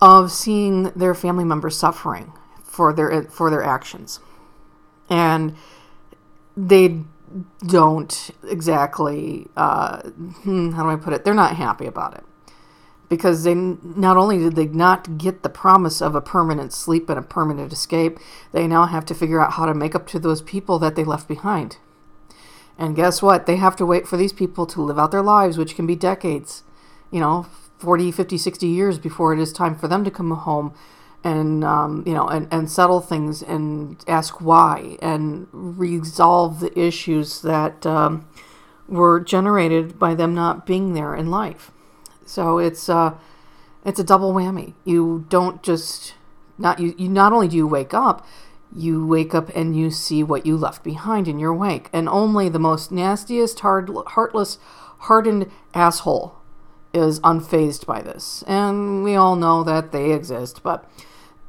of 0.00 0.32
seeing 0.32 0.84
their 0.96 1.14
family 1.14 1.44
members 1.44 1.76
suffering 1.76 2.32
for 2.64 2.94
their 2.94 3.24
for 3.24 3.50
their 3.50 3.62
actions. 3.62 4.20
And 5.10 5.54
they 6.56 7.02
don't 7.66 8.30
exactly 8.48 9.48
uh, 9.56 10.00
hmm, 10.02 10.70
how 10.70 10.84
do 10.84 10.88
I 10.88 10.96
put 10.96 11.12
it? 11.12 11.24
They're 11.24 11.34
not 11.34 11.56
happy 11.56 11.84
about 11.84 12.14
it 12.14 12.24
because 13.08 13.44
they 13.44 13.54
not 13.54 14.16
only 14.16 14.38
did 14.38 14.56
they 14.56 14.66
not 14.66 15.18
get 15.18 15.42
the 15.42 15.48
promise 15.48 16.02
of 16.02 16.14
a 16.14 16.20
permanent 16.20 16.72
sleep 16.72 17.08
and 17.08 17.18
a 17.18 17.22
permanent 17.22 17.72
escape, 17.72 18.18
they 18.52 18.66
now 18.66 18.86
have 18.86 19.04
to 19.06 19.14
figure 19.14 19.40
out 19.40 19.52
how 19.52 19.66
to 19.66 19.74
make 19.74 19.94
up 19.94 20.06
to 20.08 20.18
those 20.18 20.42
people 20.42 20.78
that 20.78 20.94
they 20.94 21.04
left 21.04 21.26
behind. 21.26 21.78
And 22.76 22.94
guess 22.94 23.22
what? 23.22 23.46
They 23.46 23.56
have 23.56 23.76
to 23.76 23.86
wait 23.86 24.06
for 24.06 24.16
these 24.16 24.32
people 24.32 24.66
to 24.66 24.82
live 24.82 24.98
out 24.98 25.10
their 25.10 25.22
lives, 25.22 25.58
which 25.58 25.74
can 25.74 25.86
be 25.86 25.96
decades. 25.96 26.62
you 27.10 27.20
know, 27.20 27.46
40, 27.78 28.12
50, 28.12 28.36
60 28.36 28.66
years 28.66 28.98
before 28.98 29.32
it 29.32 29.38
is 29.38 29.52
time 29.52 29.74
for 29.74 29.88
them 29.88 30.04
to 30.04 30.10
come 30.10 30.30
home 30.32 30.74
and 31.24 31.64
um, 31.64 32.04
you 32.06 32.14
know 32.14 32.28
and, 32.28 32.48
and 32.50 32.70
settle 32.70 33.00
things 33.00 33.42
and 33.42 34.04
ask 34.06 34.40
why 34.40 34.96
and 35.02 35.48
resolve 35.52 36.60
the 36.60 36.78
issues 36.78 37.42
that 37.42 37.84
um, 37.86 38.28
were 38.86 39.20
generated 39.20 39.98
by 39.98 40.14
them 40.14 40.34
not 40.34 40.66
being 40.66 40.94
there 40.94 41.14
in 41.14 41.30
life 41.30 41.72
so 42.28 42.58
it's 42.58 42.88
uh, 42.88 43.14
it's 43.84 43.98
a 43.98 44.04
double 44.04 44.32
whammy 44.32 44.74
you 44.84 45.24
don't 45.28 45.62
just 45.62 46.14
not 46.56 46.78
you, 46.78 46.94
you 46.98 47.08
not 47.08 47.32
only 47.32 47.48
do 47.48 47.56
you 47.56 47.66
wake 47.66 47.94
up 47.94 48.26
you 48.74 49.06
wake 49.06 49.34
up 49.34 49.48
and 49.54 49.76
you 49.76 49.90
see 49.90 50.22
what 50.22 50.44
you 50.44 50.56
left 50.56 50.84
behind 50.84 51.26
in 51.26 51.38
your 51.38 51.54
wake 51.54 51.88
and 51.92 52.08
only 52.08 52.48
the 52.48 52.58
most 52.58 52.92
nastiest 52.92 53.60
hard, 53.60 53.90
heartless 54.08 54.58
hardened 54.98 55.50
asshole 55.74 56.38
is 56.92 57.20
unfazed 57.20 57.86
by 57.86 58.02
this. 58.02 58.42
And 58.46 59.04
we 59.04 59.14
all 59.14 59.36
know 59.36 59.62
that 59.64 59.92
they 59.92 60.12
exist, 60.12 60.62
but 60.62 60.88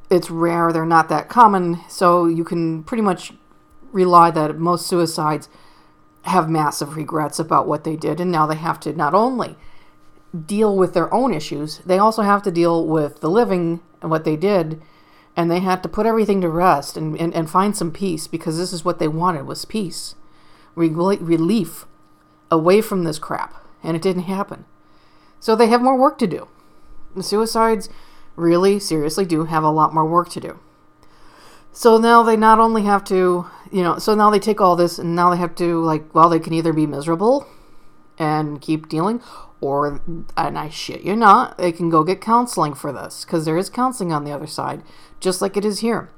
it's 0.08 0.30
rare. 0.30 0.72
They're 0.72 0.86
not 0.86 1.08
that 1.08 1.28
common. 1.28 1.80
So 1.88 2.26
you 2.26 2.44
can 2.44 2.84
pretty 2.84 3.02
much 3.02 3.32
rely 3.92 4.30
that 4.30 4.58
most 4.58 4.86
suicides 4.86 5.48
have 6.22 6.50
massive 6.50 6.96
regrets 6.96 7.38
about 7.38 7.66
what 7.66 7.84
they 7.84 7.96
did. 7.96 8.20
And 8.20 8.30
now 8.30 8.46
they 8.46 8.56
have 8.56 8.80
to 8.80 8.92
not 8.92 9.14
only 9.14 9.56
deal 10.46 10.76
with 10.76 10.94
their 10.94 11.12
own 11.12 11.34
issues, 11.34 11.78
they 11.78 11.98
also 11.98 12.22
have 12.22 12.42
to 12.42 12.50
deal 12.50 12.86
with 12.86 13.20
the 13.20 13.30
living 13.30 13.80
and 14.00 14.10
what 14.10 14.24
they 14.24 14.36
did. 14.36 14.80
And 15.36 15.50
they 15.50 15.60
had 15.60 15.82
to 15.82 15.88
put 15.88 16.06
everything 16.06 16.40
to 16.40 16.48
rest 16.48 16.96
and, 16.96 17.18
and, 17.20 17.32
and 17.34 17.48
find 17.48 17.76
some 17.76 17.92
peace 17.92 18.26
because 18.26 18.58
this 18.58 18.72
is 18.72 18.84
what 18.84 18.98
they 18.98 19.08
wanted 19.08 19.46
was 19.46 19.64
peace, 19.64 20.14
relief 20.74 21.86
away 22.50 22.80
from 22.80 23.04
this 23.04 23.18
crap. 23.18 23.54
And 23.82 23.96
it 23.96 24.02
didn't 24.02 24.24
happen. 24.24 24.64
So 25.38 25.56
they 25.56 25.68
have 25.68 25.80
more 25.80 25.98
work 25.98 26.18
to 26.18 26.26
do. 26.26 26.48
The 27.16 27.22
suicides 27.22 27.88
really, 28.36 28.78
seriously 28.78 29.24
do 29.24 29.44
have 29.44 29.62
a 29.62 29.70
lot 29.70 29.94
more 29.94 30.06
work 30.06 30.28
to 30.30 30.40
do. 30.40 30.60
So 31.72 31.96
now 31.96 32.22
they 32.22 32.36
not 32.36 32.58
only 32.58 32.82
have 32.82 33.04
to, 33.04 33.46
you 33.70 33.82
know, 33.82 33.98
so 33.98 34.14
now 34.14 34.30
they 34.30 34.40
take 34.40 34.60
all 34.60 34.76
this 34.76 34.98
and 34.98 35.14
now 35.14 35.30
they 35.30 35.36
have 35.36 35.54
to, 35.56 35.82
like, 35.82 36.14
well, 36.14 36.28
they 36.28 36.40
can 36.40 36.52
either 36.52 36.72
be 36.72 36.86
miserable 36.86 37.46
and 38.20 38.60
keep 38.60 38.88
dealing, 38.88 39.20
or, 39.60 40.00
and 40.36 40.58
I 40.58 40.68
shit 40.68 41.00
you 41.00 41.16
not, 41.16 41.56
they 41.58 41.72
can 41.72 41.88
go 41.88 42.04
get 42.04 42.20
counseling 42.20 42.74
for 42.74 42.92
this, 42.92 43.24
because 43.24 43.46
there 43.46 43.56
is 43.56 43.70
counseling 43.70 44.12
on 44.12 44.24
the 44.24 44.30
other 44.30 44.46
side, 44.46 44.82
just 45.18 45.40
like 45.40 45.56
it 45.56 45.64
is 45.64 45.80
here, 45.80 46.10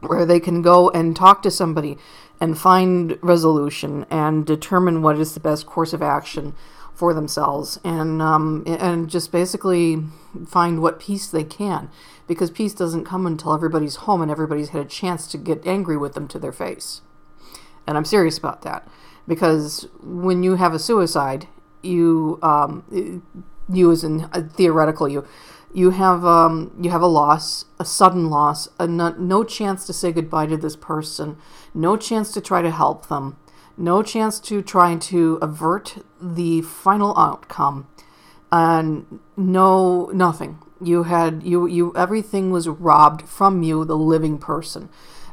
where 0.00 0.26
they 0.26 0.38
can 0.38 0.60
go 0.60 0.90
and 0.90 1.16
talk 1.16 1.42
to 1.42 1.50
somebody 1.50 1.96
and 2.40 2.58
find 2.58 3.18
resolution 3.22 4.04
and 4.10 4.46
determine 4.46 5.02
what 5.02 5.18
is 5.18 5.32
the 5.32 5.40
best 5.40 5.66
course 5.66 5.92
of 5.92 6.02
action 6.02 6.54
for 6.94 7.14
themselves 7.14 7.80
and 7.82 8.20
um, 8.20 8.62
and 8.66 9.08
just 9.08 9.32
basically 9.32 10.04
find 10.46 10.82
what 10.82 11.00
peace 11.00 11.26
they 11.26 11.44
can 11.44 11.90
because 12.26 12.50
peace 12.50 12.74
doesn't 12.74 13.06
come 13.06 13.26
until 13.26 13.54
everybody's 13.54 13.96
home 13.96 14.20
and 14.20 14.30
everybody's 14.30 14.68
had 14.70 14.82
a 14.82 14.88
chance 14.88 15.26
to 15.26 15.38
get 15.38 15.66
angry 15.66 15.96
with 15.96 16.12
them 16.12 16.28
to 16.28 16.38
their 16.38 16.52
face. 16.52 17.00
And 17.86 17.96
i'm 17.96 18.04
serious 18.04 18.36
about 18.36 18.60
that 18.62 18.86
because 19.26 19.86
when 20.02 20.42
you 20.42 20.56
have 20.56 20.74
a 20.74 20.78
suicide 20.78 21.46
you 21.82 22.38
um, 22.42 23.22
you 23.68 23.90
as 23.90 24.04
in 24.04 24.28
uh, 24.32 24.42
theoretical 24.54 25.08
you 25.08 25.26
you 25.72 25.90
have 25.90 26.24
um, 26.24 26.72
you 26.80 26.90
have 26.90 27.02
a 27.02 27.06
loss, 27.06 27.66
a 27.78 27.84
sudden 27.84 28.28
loss, 28.28 28.68
a 28.78 28.86
no, 28.86 29.10
no 29.10 29.44
chance 29.44 29.86
to 29.86 29.92
say 29.92 30.12
goodbye 30.12 30.46
to 30.46 30.56
this 30.56 30.76
person, 30.76 31.36
no 31.74 31.96
chance 31.96 32.32
to 32.32 32.40
try 32.40 32.62
to 32.62 32.70
help 32.70 33.08
them, 33.08 33.36
no 33.76 34.02
chance 34.02 34.40
to 34.40 34.62
try 34.62 34.96
to 34.96 35.38
avert 35.40 35.98
the 36.20 36.62
final 36.62 37.16
outcome, 37.16 37.86
and 38.50 39.20
no 39.36 40.06
nothing. 40.06 40.58
You 40.82 41.04
had 41.04 41.42
you 41.44 41.66
you 41.66 41.92
everything 41.96 42.50
was 42.50 42.68
robbed 42.68 43.28
from 43.28 43.62
you, 43.62 43.84
the 43.84 43.96
living 43.96 44.38
person. 44.38 44.88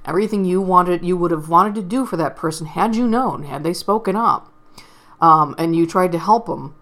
Everything 0.07 0.45
you 0.45 0.61
wanted, 0.61 1.03
you 1.03 1.17
would 1.17 1.31
have 1.31 1.49
wanted 1.49 1.75
to 1.75 1.81
do 1.81 2.05
for 2.05 2.15
that 2.17 2.35
person 2.35 2.65
had 2.65 2.95
you 2.95 3.07
known, 3.07 3.43
had 3.43 3.63
they 3.63 3.73
spoken 3.73 4.15
up, 4.15 4.51
um, 5.19 5.53
and 5.57 5.75
you 5.75 5.85
tried 5.85 6.13
to 6.13 6.19
help 6.19 6.45
them, 6.45 6.75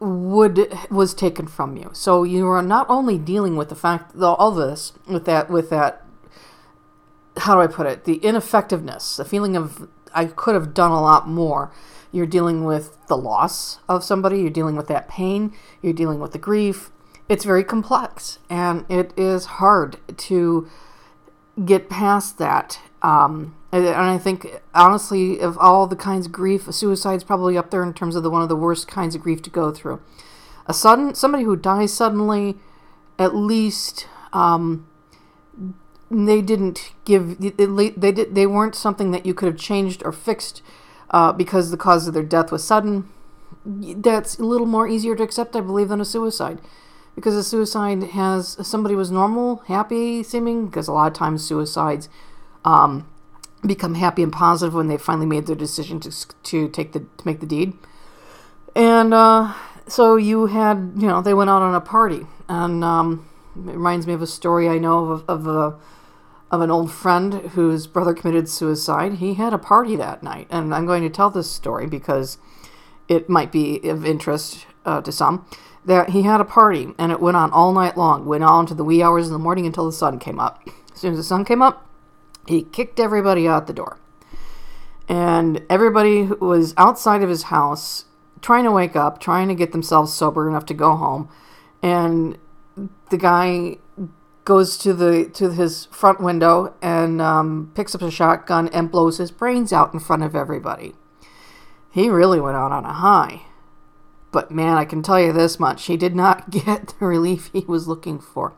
would 0.00 0.72
was 0.90 1.14
taken 1.14 1.46
from 1.46 1.76
you. 1.76 1.90
So 1.92 2.22
you 2.22 2.46
are 2.48 2.62
not 2.62 2.88
only 2.88 3.18
dealing 3.18 3.56
with 3.56 3.68
the 3.68 3.74
fact 3.74 4.14
all 4.20 4.50
this 4.50 4.92
with 5.06 5.24
that 5.24 5.50
with 5.50 5.70
that 5.70 6.04
how 7.38 7.54
do 7.54 7.60
I 7.60 7.66
put 7.66 7.86
it 7.86 8.04
the 8.04 8.16
ineffectiveness, 8.16 9.16
the 9.16 9.24
feeling 9.24 9.56
of 9.56 9.88
I 10.14 10.26
could 10.26 10.54
have 10.54 10.74
done 10.74 10.90
a 10.90 11.00
lot 11.00 11.26
more. 11.26 11.72
You're 12.12 12.26
dealing 12.26 12.64
with 12.64 12.96
the 13.08 13.16
loss 13.16 13.80
of 13.88 14.04
somebody, 14.04 14.40
you're 14.40 14.50
dealing 14.50 14.76
with 14.76 14.86
that 14.86 15.08
pain, 15.08 15.52
you're 15.82 15.92
dealing 15.92 16.20
with 16.20 16.32
the 16.32 16.38
grief. 16.38 16.90
It's 17.28 17.44
very 17.44 17.64
complex 17.64 18.38
and 18.48 18.84
it 18.88 19.12
is 19.16 19.46
hard 19.46 19.98
to 20.18 20.68
get 21.62 21.88
past 21.88 22.38
that. 22.38 22.80
Um, 23.02 23.54
and 23.70 23.88
I 23.88 24.18
think, 24.18 24.62
honestly, 24.74 25.40
of 25.40 25.58
all 25.58 25.86
the 25.86 25.96
kinds 25.96 26.26
of 26.26 26.32
grief, 26.32 26.72
suicide's 26.72 27.24
probably 27.24 27.58
up 27.58 27.70
there 27.70 27.82
in 27.82 27.92
terms 27.92 28.16
of 28.16 28.22
the 28.22 28.30
one 28.30 28.42
of 28.42 28.48
the 28.48 28.56
worst 28.56 28.88
kinds 28.88 29.14
of 29.14 29.22
grief 29.22 29.42
to 29.42 29.50
go 29.50 29.72
through. 29.72 30.00
A 30.66 30.74
sudden, 30.74 31.14
somebody 31.14 31.44
who 31.44 31.56
dies 31.56 31.92
suddenly, 31.92 32.56
at 33.18 33.34
least 33.34 34.06
um, 34.32 34.86
they 36.10 36.40
didn't 36.40 36.92
give 37.04 37.38
they 37.38 38.12
did 38.12 38.34
they 38.34 38.46
weren't 38.46 38.74
something 38.74 39.10
that 39.10 39.26
you 39.26 39.34
could 39.34 39.46
have 39.46 39.58
changed 39.58 40.02
or 40.04 40.12
fixed 40.12 40.62
uh, 41.10 41.32
because 41.32 41.70
the 41.70 41.76
cause 41.76 42.06
of 42.06 42.14
their 42.14 42.22
death 42.22 42.52
was 42.52 42.64
sudden. 42.64 43.08
That's 43.66 44.38
a 44.38 44.44
little 44.44 44.66
more 44.66 44.86
easier 44.86 45.16
to 45.16 45.22
accept, 45.22 45.56
I 45.56 45.60
believe, 45.60 45.88
than 45.88 46.00
a 46.00 46.04
suicide, 46.04 46.60
because 47.14 47.34
a 47.34 47.44
suicide 47.44 48.02
has 48.02 48.56
somebody 48.66 48.94
was 48.94 49.10
normal, 49.10 49.56
happy 49.66 50.22
seeming. 50.22 50.66
Because 50.66 50.88
a 50.88 50.92
lot 50.92 51.06
of 51.06 51.12
times 51.12 51.44
suicides 51.44 52.08
um, 52.64 53.08
become 53.66 53.94
happy 53.94 54.22
and 54.22 54.32
positive 54.32 54.74
when 54.74 54.88
they 54.88 54.98
finally 54.98 55.26
made 55.26 55.46
their 55.46 55.56
decision 55.56 56.00
to 56.00 56.10
to 56.10 56.68
take 56.68 56.92
the 56.92 57.00
to 57.00 57.24
make 57.24 57.40
the 57.40 57.46
deed, 57.46 57.74
and 58.74 59.14
uh, 59.14 59.54
so 59.86 60.16
you 60.16 60.46
had 60.46 60.92
you 60.96 61.06
know 61.06 61.22
they 61.22 61.34
went 61.34 61.50
out 61.50 61.62
on 61.62 61.74
a 61.74 61.80
party 61.80 62.26
and. 62.48 62.84
Um, 62.84 63.28
it 63.56 63.72
reminds 63.72 64.06
me 64.06 64.12
of 64.12 64.22
a 64.22 64.26
story 64.26 64.68
I 64.68 64.78
know 64.78 65.10
of, 65.10 65.24
of 65.28 65.46
a 65.46 65.78
of 66.50 66.60
an 66.60 66.70
old 66.70 66.92
friend 66.92 67.34
whose 67.34 67.86
brother 67.86 68.14
committed 68.14 68.48
suicide. 68.48 69.14
He 69.14 69.34
had 69.34 69.52
a 69.52 69.58
party 69.58 69.96
that 69.96 70.22
night, 70.22 70.46
and 70.50 70.74
I'm 70.74 70.86
going 70.86 71.02
to 71.02 71.10
tell 71.10 71.30
this 71.30 71.50
story 71.50 71.86
because 71.86 72.38
it 73.08 73.28
might 73.28 73.50
be 73.50 73.80
of 73.88 74.04
interest 74.04 74.66
uh, 74.84 75.00
to 75.02 75.10
some. 75.10 75.46
That 75.84 76.10
he 76.10 76.22
had 76.22 76.40
a 76.40 76.44
party, 76.44 76.94
and 76.98 77.12
it 77.12 77.20
went 77.20 77.36
on 77.36 77.50
all 77.50 77.72
night 77.72 77.96
long, 77.96 78.24
went 78.24 78.44
on 78.44 78.66
to 78.66 78.74
the 78.74 78.84
wee 78.84 79.02
hours 79.02 79.26
in 79.26 79.32
the 79.32 79.38
morning 79.38 79.66
until 79.66 79.84
the 79.84 79.92
sun 79.92 80.18
came 80.18 80.40
up. 80.40 80.66
As 80.92 81.00
soon 81.00 81.12
as 81.12 81.18
the 81.18 81.24
sun 81.24 81.44
came 81.44 81.60
up, 81.60 81.86
he 82.46 82.62
kicked 82.62 82.98
everybody 82.98 83.46
out 83.46 83.66
the 83.66 83.72
door. 83.72 83.98
And 85.08 85.62
everybody 85.68 86.22
was 86.22 86.72
outside 86.78 87.22
of 87.22 87.28
his 87.28 87.44
house 87.44 88.06
trying 88.40 88.64
to 88.64 88.70
wake 88.70 88.96
up, 88.96 89.20
trying 89.20 89.48
to 89.48 89.54
get 89.54 89.72
themselves 89.72 90.12
sober 90.12 90.48
enough 90.48 90.66
to 90.66 90.74
go 90.74 90.96
home. 90.96 91.28
And 91.82 92.38
the 93.10 93.18
guy 93.18 93.78
goes 94.44 94.76
to 94.78 94.92
the 94.92 95.30
to 95.30 95.50
his 95.52 95.86
front 95.86 96.20
window 96.20 96.74
and 96.82 97.20
um, 97.20 97.72
picks 97.74 97.94
up 97.94 98.02
a 98.02 98.10
shotgun 98.10 98.68
and 98.68 98.90
blows 98.90 99.18
his 99.18 99.30
brains 99.30 99.72
out 99.72 99.94
in 99.94 100.00
front 100.00 100.22
of 100.22 100.36
everybody. 100.36 100.94
He 101.90 102.08
really 102.08 102.40
went 102.40 102.56
out 102.56 102.72
on 102.72 102.84
a 102.84 102.92
high. 102.92 103.42
But 104.34 104.50
man, 104.50 104.76
I 104.76 104.84
can 104.84 105.00
tell 105.00 105.20
you 105.20 105.32
this 105.32 105.60
much: 105.60 105.84
he 105.84 105.96
did 105.96 106.16
not 106.16 106.50
get 106.66 106.94
the 106.98 107.06
relief 107.06 107.50
he 107.52 107.60
was 107.60 107.86
looking 107.86 108.18
for. 108.18 108.52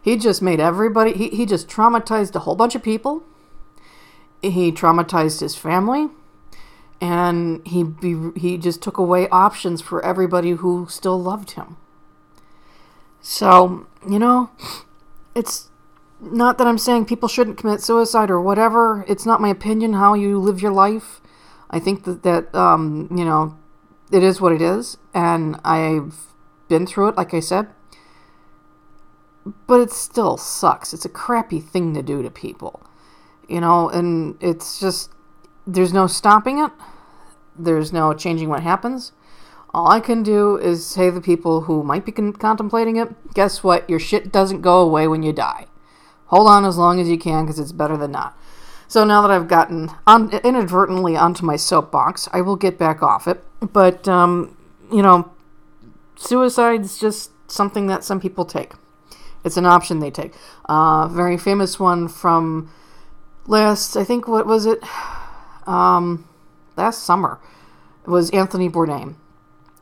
He 0.00 0.16
just 0.16 0.40
made 0.40 0.60
everybody. 0.60 1.12
He, 1.12 1.28
he 1.30 1.44
just 1.44 1.68
traumatized 1.68 2.34
a 2.36 2.38
whole 2.38 2.54
bunch 2.54 2.76
of 2.76 2.82
people. 2.84 3.24
He 4.40 4.70
traumatized 4.70 5.40
his 5.40 5.56
family, 5.56 6.08
and 7.00 7.66
he 7.66 7.82
be, 7.82 8.30
he 8.36 8.56
just 8.56 8.80
took 8.82 8.98
away 8.98 9.28
options 9.30 9.82
for 9.82 10.02
everybody 10.02 10.52
who 10.52 10.86
still 10.88 11.20
loved 11.20 11.50
him. 11.50 11.76
So 13.20 13.88
you 14.08 14.20
know, 14.20 14.50
it's 15.34 15.70
not 16.20 16.56
that 16.58 16.68
I'm 16.68 16.78
saying 16.78 17.06
people 17.06 17.28
shouldn't 17.28 17.58
commit 17.58 17.82
suicide 17.82 18.30
or 18.30 18.40
whatever. 18.40 19.04
It's 19.08 19.26
not 19.26 19.40
my 19.40 19.48
opinion 19.48 19.94
how 19.94 20.14
you 20.14 20.38
live 20.38 20.62
your 20.62 20.72
life. 20.72 21.20
I 21.68 21.80
think 21.80 22.04
that 22.04 22.22
that 22.22 22.54
um, 22.54 23.08
you 23.10 23.24
know, 23.24 23.58
it 24.12 24.22
is 24.22 24.40
what 24.40 24.52
it 24.52 24.62
is, 24.62 24.96
and 25.14 25.58
I've 25.64 26.26
been 26.68 26.86
through 26.86 27.08
it, 27.08 27.16
like 27.16 27.34
I 27.34 27.40
said. 27.40 27.68
But 29.66 29.80
it 29.80 29.90
still 29.90 30.36
sucks. 30.36 30.92
It's 30.92 31.04
a 31.04 31.10
crappy 31.10 31.60
thing 31.60 31.94
to 31.94 32.02
do 32.02 32.22
to 32.22 32.30
people, 32.30 32.82
you 33.48 33.60
know, 33.60 33.88
and 33.88 34.36
it's 34.40 34.78
just 34.78 35.10
there's 35.66 35.92
no 35.92 36.06
stopping 36.06 36.58
it. 36.58 36.72
There's 37.58 37.92
no 37.92 38.12
changing 38.12 38.48
what 38.48 38.62
happens. 38.62 39.12
All 39.72 39.90
I 39.90 40.00
can 40.00 40.22
do 40.22 40.56
is 40.56 40.84
say 40.84 41.10
the 41.10 41.20
people 41.20 41.62
who 41.62 41.82
might 41.84 42.04
be 42.04 42.12
con- 42.12 42.32
contemplating 42.32 42.96
it, 42.96 43.08
guess 43.34 43.62
what? 43.62 43.88
Your 43.88 44.00
shit 44.00 44.32
doesn't 44.32 44.62
go 44.62 44.80
away 44.80 45.06
when 45.06 45.22
you 45.22 45.32
die. 45.32 45.66
Hold 46.26 46.48
on 46.48 46.64
as 46.64 46.76
long 46.76 47.00
as 47.00 47.08
you 47.08 47.18
can 47.18 47.44
because 47.44 47.58
it's 47.58 47.72
better 47.72 47.96
than 47.96 48.12
not. 48.12 48.36
So 48.88 49.04
now 49.04 49.22
that 49.22 49.30
I've 49.30 49.46
gotten 49.46 49.90
on, 50.06 50.30
inadvertently 50.44 51.16
onto 51.16 51.44
my 51.44 51.54
soapbox, 51.54 52.28
I 52.32 52.40
will 52.40 52.56
get 52.56 52.78
back 52.78 53.02
off 53.02 53.28
it. 53.28 53.44
But, 53.60 54.08
um, 54.08 54.56
you 54.92 55.02
know, 55.02 55.30
suicide's 56.16 56.98
just 56.98 57.30
something 57.50 57.86
that 57.88 58.04
some 58.04 58.20
people 58.20 58.44
take. 58.44 58.72
It's 59.44 59.56
an 59.56 59.66
option 59.66 60.00
they 60.00 60.10
take. 60.10 60.34
Uh, 60.66 61.08
very 61.08 61.36
famous 61.36 61.78
one 61.78 62.08
from 62.08 62.70
last, 63.46 63.96
I 63.96 64.04
think, 64.04 64.28
what 64.28 64.46
was 64.46 64.66
it? 64.66 64.82
Um, 65.66 66.26
last 66.76 67.04
summer 67.04 67.38
was 68.06 68.30
Anthony 68.30 68.68
Bourdain, 68.68 69.14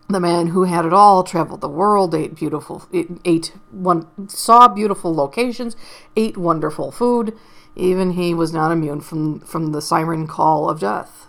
the 0.08 0.20
man 0.20 0.48
who 0.48 0.64
had 0.64 0.84
it 0.84 0.92
all, 0.92 1.22
traveled 1.22 1.60
the 1.60 1.68
world, 1.68 2.14
ate 2.14 2.34
beautiful, 2.34 2.86
ate 3.24 3.52
one, 3.70 4.06
saw 4.28 4.68
beautiful 4.68 5.14
locations, 5.14 5.76
ate 6.16 6.36
wonderful 6.36 6.90
food. 6.90 7.34
Even 7.76 8.12
he 8.12 8.34
was 8.34 8.52
not 8.52 8.72
immune 8.72 9.00
from 9.00 9.40
from 9.40 9.72
the 9.72 9.80
siren 9.80 10.26
call 10.26 10.68
of 10.68 10.80
death. 10.80 11.26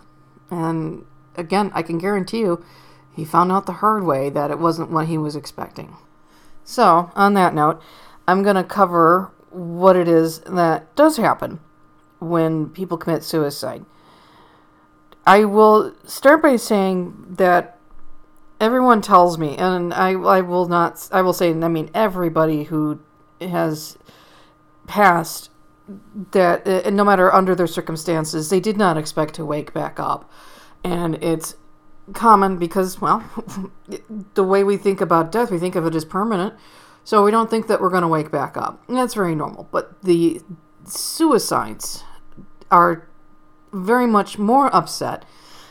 And 0.50 1.06
again, 1.36 1.70
I 1.74 1.82
can 1.82 1.98
guarantee 1.98 2.40
you, 2.40 2.64
he 3.14 3.24
found 3.24 3.50
out 3.52 3.66
the 3.66 3.74
hard 3.74 4.04
way 4.04 4.30
that 4.30 4.50
it 4.50 4.58
wasn't 4.58 4.90
what 4.90 5.06
he 5.06 5.18
was 5.18 5.36
expecting. 5.36 5.96
So, 6.64 7.10
on 7.14 7.34
that 7.34 7.54
note, 7.54 7.82
I'm 8.28 8.42
going 8.42 8.56
to 8.56 8.64
cover 8.64 9.32
what 9.50 9.96
it 9.96 10.08
is 10.08 10.40
that 10.40 10.94
does 10.94 11.16
happen 11.16 11.60
when 12.20 12.68
people 12.68 12.96
commit 12.96 13.24
suicide. 13.24 13.84
I 15.26 15.44
will 15.44 15.94
start 16.04 16.42
by 16.42 16.56
saying 16.56 17.34
that 17.36 17.78
everyone 18.60 19.02
tells 19.02 19.38
me, 19.38 19.56
and 19.56 19.92
I, 19.92 20.10
I 20.12 20.40
will 20.40 20.68
not, 20.68 21.08
I 21.12 21.22
will 21.22 21.32
say, 21.32 21.50
I 21.50 21.68
mean, 21.68 21.90
everybody 21.94 22.64
who 22.64 23.00
has 23.40 23.98
passed 24.86 25.50
that, 26.32 26.66
uh, 26.66 26.90
no 26.90 27.04
matter 27.04 27.32
under 27.34 27.54
their 27.54 27.66
circumstances, 27.66 28.50
they 28.50 28.60
did 28.60 28.76
not 28.76 28.96
expect 28.96 29.34
to 29.34 29.44
wake 29.44 29.72
back 29.72 29.98
up. 29.98 30.30
And 30.82 31.22
it's 31.22 31.54
common 32.12 32.58
because, 32.58 33.00
well, 33.00 33.24
the 34.34 34.44
way 34.44 34.64
we 34.64 34.76
think 34.76 35.00
about 35.00 35.32
death, 35.32 35.50
we 35.50 35.58
think 35.58 35.76
of 35.76 35.86
it 35.86 35.94
as 35.94 36.04
permanent. 36.04 36.54
So 37.04 37.24
we 37.24 37.30
don't 37.30 37.50
think 37.50 37.66
that 37.66 37.80
we're 37.80 37.90
going 37.90 38.02
to 38.02 38.08
wake 38.08 38.30
back 38.30 38.56
up. 38.56 38.82
And 38.88 38.96
that's 38.96 39.14
very 39.14 39.34
normal. 39.34 39.68
But 39.70 40.02
the 40.02 40.40
suicides 40.84 42.04
are 42.70 43.08
very 43.72 44.06
much 44.06 44.38
more 44.38 44.74
upset 44.74 45.24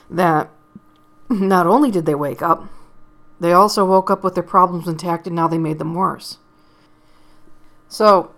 that 0.10 0.50
not 1.30 1.68
only 1.68 1.92
did 1.92 2.06
they 2.06 2.16
wake 2.16 2.42
up, 2.42 2.68
they 3.40 3.54
also 3.54 3.86
woke 3.86 4.10
up 4.12 4.24
with 4.24 4.36
their 4.36 4.44
problems 4.44 4.88
intact 4.88 5.28
and 5.28 5.36
now 5.36 5.48
they 5.48 5.58
made 5.58 5.80
them 5.80 5.94
worse. 5.94 6.38
So, 7.88 8.32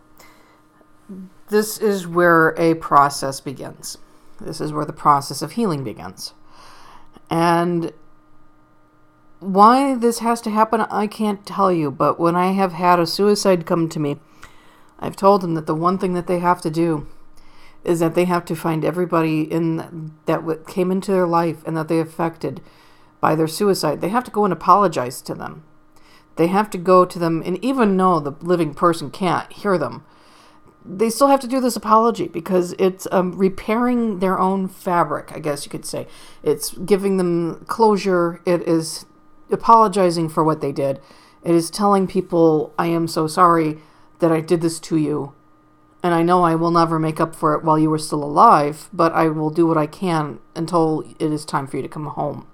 this 1.50 1.78
is 1.78 2.08
where 2.08 2.56
a 2.58 2.76
process 2.76 3.42
begins. 3.42 3.98
This 4.40 4.62
is 4.62 4.72
where 4.72 4.86
the 4.86 4.94
process 4.94 5.42
of 5.42 5.54
healing 5.54 5.84
begins. 5.84 6.34
And 7.32 7.94
why 9.40 9.96
this 9.96 10.20
has 10.20 10.42
to 10.42 10.50
happen, 10.50 10.82
I 10.82 11.08
can't 11.08 11.46
tell 11.46 11.72
you, 11.72 11.90
but 11.90 12.20
when 12.20 12.36
I 12.36 12.52
have 12.52 12.74
had 12.74 13.00
a 13.00 13.08
suicide 13.08 13.66
come 13.66 13.88
to 13.90 14.00
me, 14.00 14.18
I've 15.00 15.16
told 15.16 15.42
them 15.42 15.56
that 15.56 15.66
the 15.66 15.74
one 15.74 15.98
thing 15.98 16.14
that 16.14 16.28
they 16.28 16.40
have 16.40 16.62
to 16.62 16.70
do 16.70 17.08
is 17.84 18.00
that 18.02 18.14
they 18.14 18.26
have 18.26 18.46
to 18.46 18.56
find 18.56 18.86
everybody 18.86 19.42
in 19.42 20.14
that 20.26 20.68
came 20.68 20.92
into 20.92 21.12
their 21.12 21.26
life 21.26 21.64
and 21.66 21.76
that 21.76 21.88
they 21.88 22.00
affected 22.00 22.62
by 23.20 23.34
their 23.34 23.48
suicide. 23.48 24.02
They 24.02 24.10
have 24.10 24.26
to 24.26 24.32
go 24.32 24.44
and 24.44 24.54
apologize 24.54 25.22
to 25.24 25.34
them. 25.34 25.64
They 26.36 26.48
have 26.48 26.70
to 26.72 26.78
go 26.78 27.06
to 27.06 27.18
them, 27.18 27.42
and 27.46 27.64
even 27.64 27.96
though 27.98 28.20
the 28.20 28.36
living 28.42 28.74
person 28.74 29.10
can't 29.10 29.52
hear 29.52 29.78
them, 29.78 30.06
they 30.86 31.10
still 31.10 31.28
have 31.28 31.40
to 31.42 31.48
do 31.48 31.60
this 31.60 31.76
apology 31.76 32.28
because 32.28 32.74
it's 32.80 33.08
um, 33.12 33.38
repairing 33.38 34.20
their 34.20 34.40
own 34.40 34.68
fabric, 34.68 35.32
I 35.32 35.40
guess 35.40 35.66
you 35.66 35.70
could 35.70 35.86
say. 35.86 36.08
It's 36.44 36.72
giving 36.72 37.18
them 37.18 37.66
closure. 37.68 38.42
It 38.46 38.68
is 38.68 39.06
apologizing 39.52 40.30
for 40.30 40.44
what 40.44 40.62
they 40.62 40.72
did. 40.72 41.00
It 41.44 41.54
is 41.54 41.70
telling 41.70 42.08
people, 42.08 42.74
I 42.78 42.88
am 42.88 43.08
so 43.08 43.28
sorry 43.28 43.80
that 44.20 44.32
I 44.32 44.42
did 44.42 44.62
this 44.62 44.80
to 44.82 44.98
you 44.98 45.34
and 46.04 46.14
I 46.14 46.24
know 46.24 46.44
I 46.44 46.56
will 46.56 46.72
never 46.72 47.00
make 47.00 47.20
up 47.20 47.36
for 47.36 47.54
it 47.54 47.64
while 47.64 47.78
you 47.78 47.92
are 47.94 48.00
still 48.00 48.24
alive, 48.24 48.90
but 48.92 49.14
I 49.14 49.28
will 49.28 49.52
do 49.52 49.68
what 49.68 49.78
I 49.78 49.86
can 49.86 50.40
until 50.56 51.02
it 51.20 51.32
is 51.32 51.46
time 51.46 51.68
for 51.68 51.78
you 51.78 51.84
to 51.84 51.90
come 51.90 52.08
home. 52.08 52.48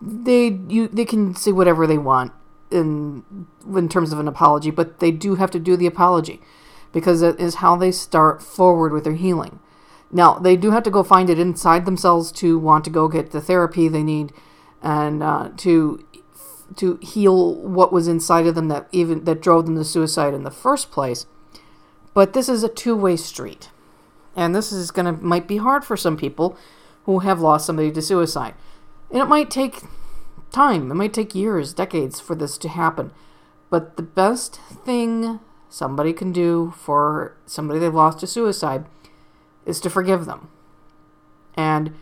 They 0.00 0.48
you 0.68 0.88
they 0.88 1.04
can 1.04 1.34
say 1.34 1.52
whatever 1.52 1.86
they 1.86 1.98
want 1.98 2.32
in 2.70 3.46
in 3.66 3.88
terms 3.88 4.12
of 4.12 4.18
an 4.18 4.28
apology, 4.28 4.70
but 4.70 5.00
they 5.00 5.10
do 5.10 5.36
have 5.36 5.50
to 5.52 5.58
do 5.58 5.76
the 5.76 5.86
apology 5.86 6.40
because 6.92 7.22
it 7.22 7.38
is 7.38 7.56
how 7.56 7.76
they 7.76 7.92
start 7.92 8.42
forward 8.42 8.92
with 8.92 9.04
their 9.04 9.14
healing. 9.14 9.60
Now 10.10 10.34
they 10.38 10.56
do 10.56 10.72
have 10.72 10.82
to 10.84 10.90
go 10.90 11.02
find 11.02 11.30
it 11.30 11.38
inside 11.38 11.86
themselves 11.86 12.32
to 12.32 12.58
want 12.58 12.84
to 12.84 12.90
go 12.90 13.08
get 13.08 13.30
the 13.30 13.40
therapy 13.40 13.88
they 13.88 14.02
need 14.02 14.32
and 14.82 15.22
uh, 15.22 15.50
to 15.58 16.04
to 16.76 16.98
heal 17.02 17.54
what 17.54 17.92
was 17.92 18.08
inside 18.08 18.46
of 18.46 18.54
them 18.54 18.68
that 18.68 18.88
even 18.92 19.24
that 19.24 19.42
drove 19.42 19.66
them 19.66 19.76
to 19.76 19.84
suicide 19.84 20.34
in 20.34 20.44
the 20.44 20.50
first 20.50 20.90
place 20.90 21.26
but 22.14 22.32
this 22.32 22.48
is 22.48 22.62
a 22.62 22.68
two-way 22.68 23.16
street. 23.16 23.70
And 24.36 24.54
this 24.54 24.72
is 24.72 24.90
going 24.90 25.06
to 25.06 25.24
might 25.24 25.46
be 25.46 25.58
hard 25.58 25.84
for 25.84 25.96
some 25.96 26.16
people 26.16 26.56
who 27.04 27.20
have 27.20 27.40
lost 27.40 27.66
somebody 27.66 27.90
to 27.92 28.02
suicide. 28.02 28.54
And 29.10 29.20
it 29.20 29.26
might 29.26 29.50
take 29.50 29.82
time. 30.52 30.90
It 30.90 30.94
might 30.94 31.12
take 31.12 31.34
years, 31.34 31.74
decades 31.74 32.20
for 32.20 32.34
this 32.34 32.58
to 32.58 32.68
happen. 32.68 33.12
But 33.70 33.96
the 33.96 34.02
best 34.02 34.60
thing 34.84 35.40
somebody 35.70 36.12
can 36.12 36.32
do 36.32 36.74
for 36.76 37.36
somebody 37.46 37.78
they've 37.78 37.94
lost 37.94 38.18
to 38.20 38.26
suicide 38.26 38.84
is 39.64 39.80
to 39.80 39.88
forgive 39.88 40.26
them. 40.26 40.50
And 41.54 41.94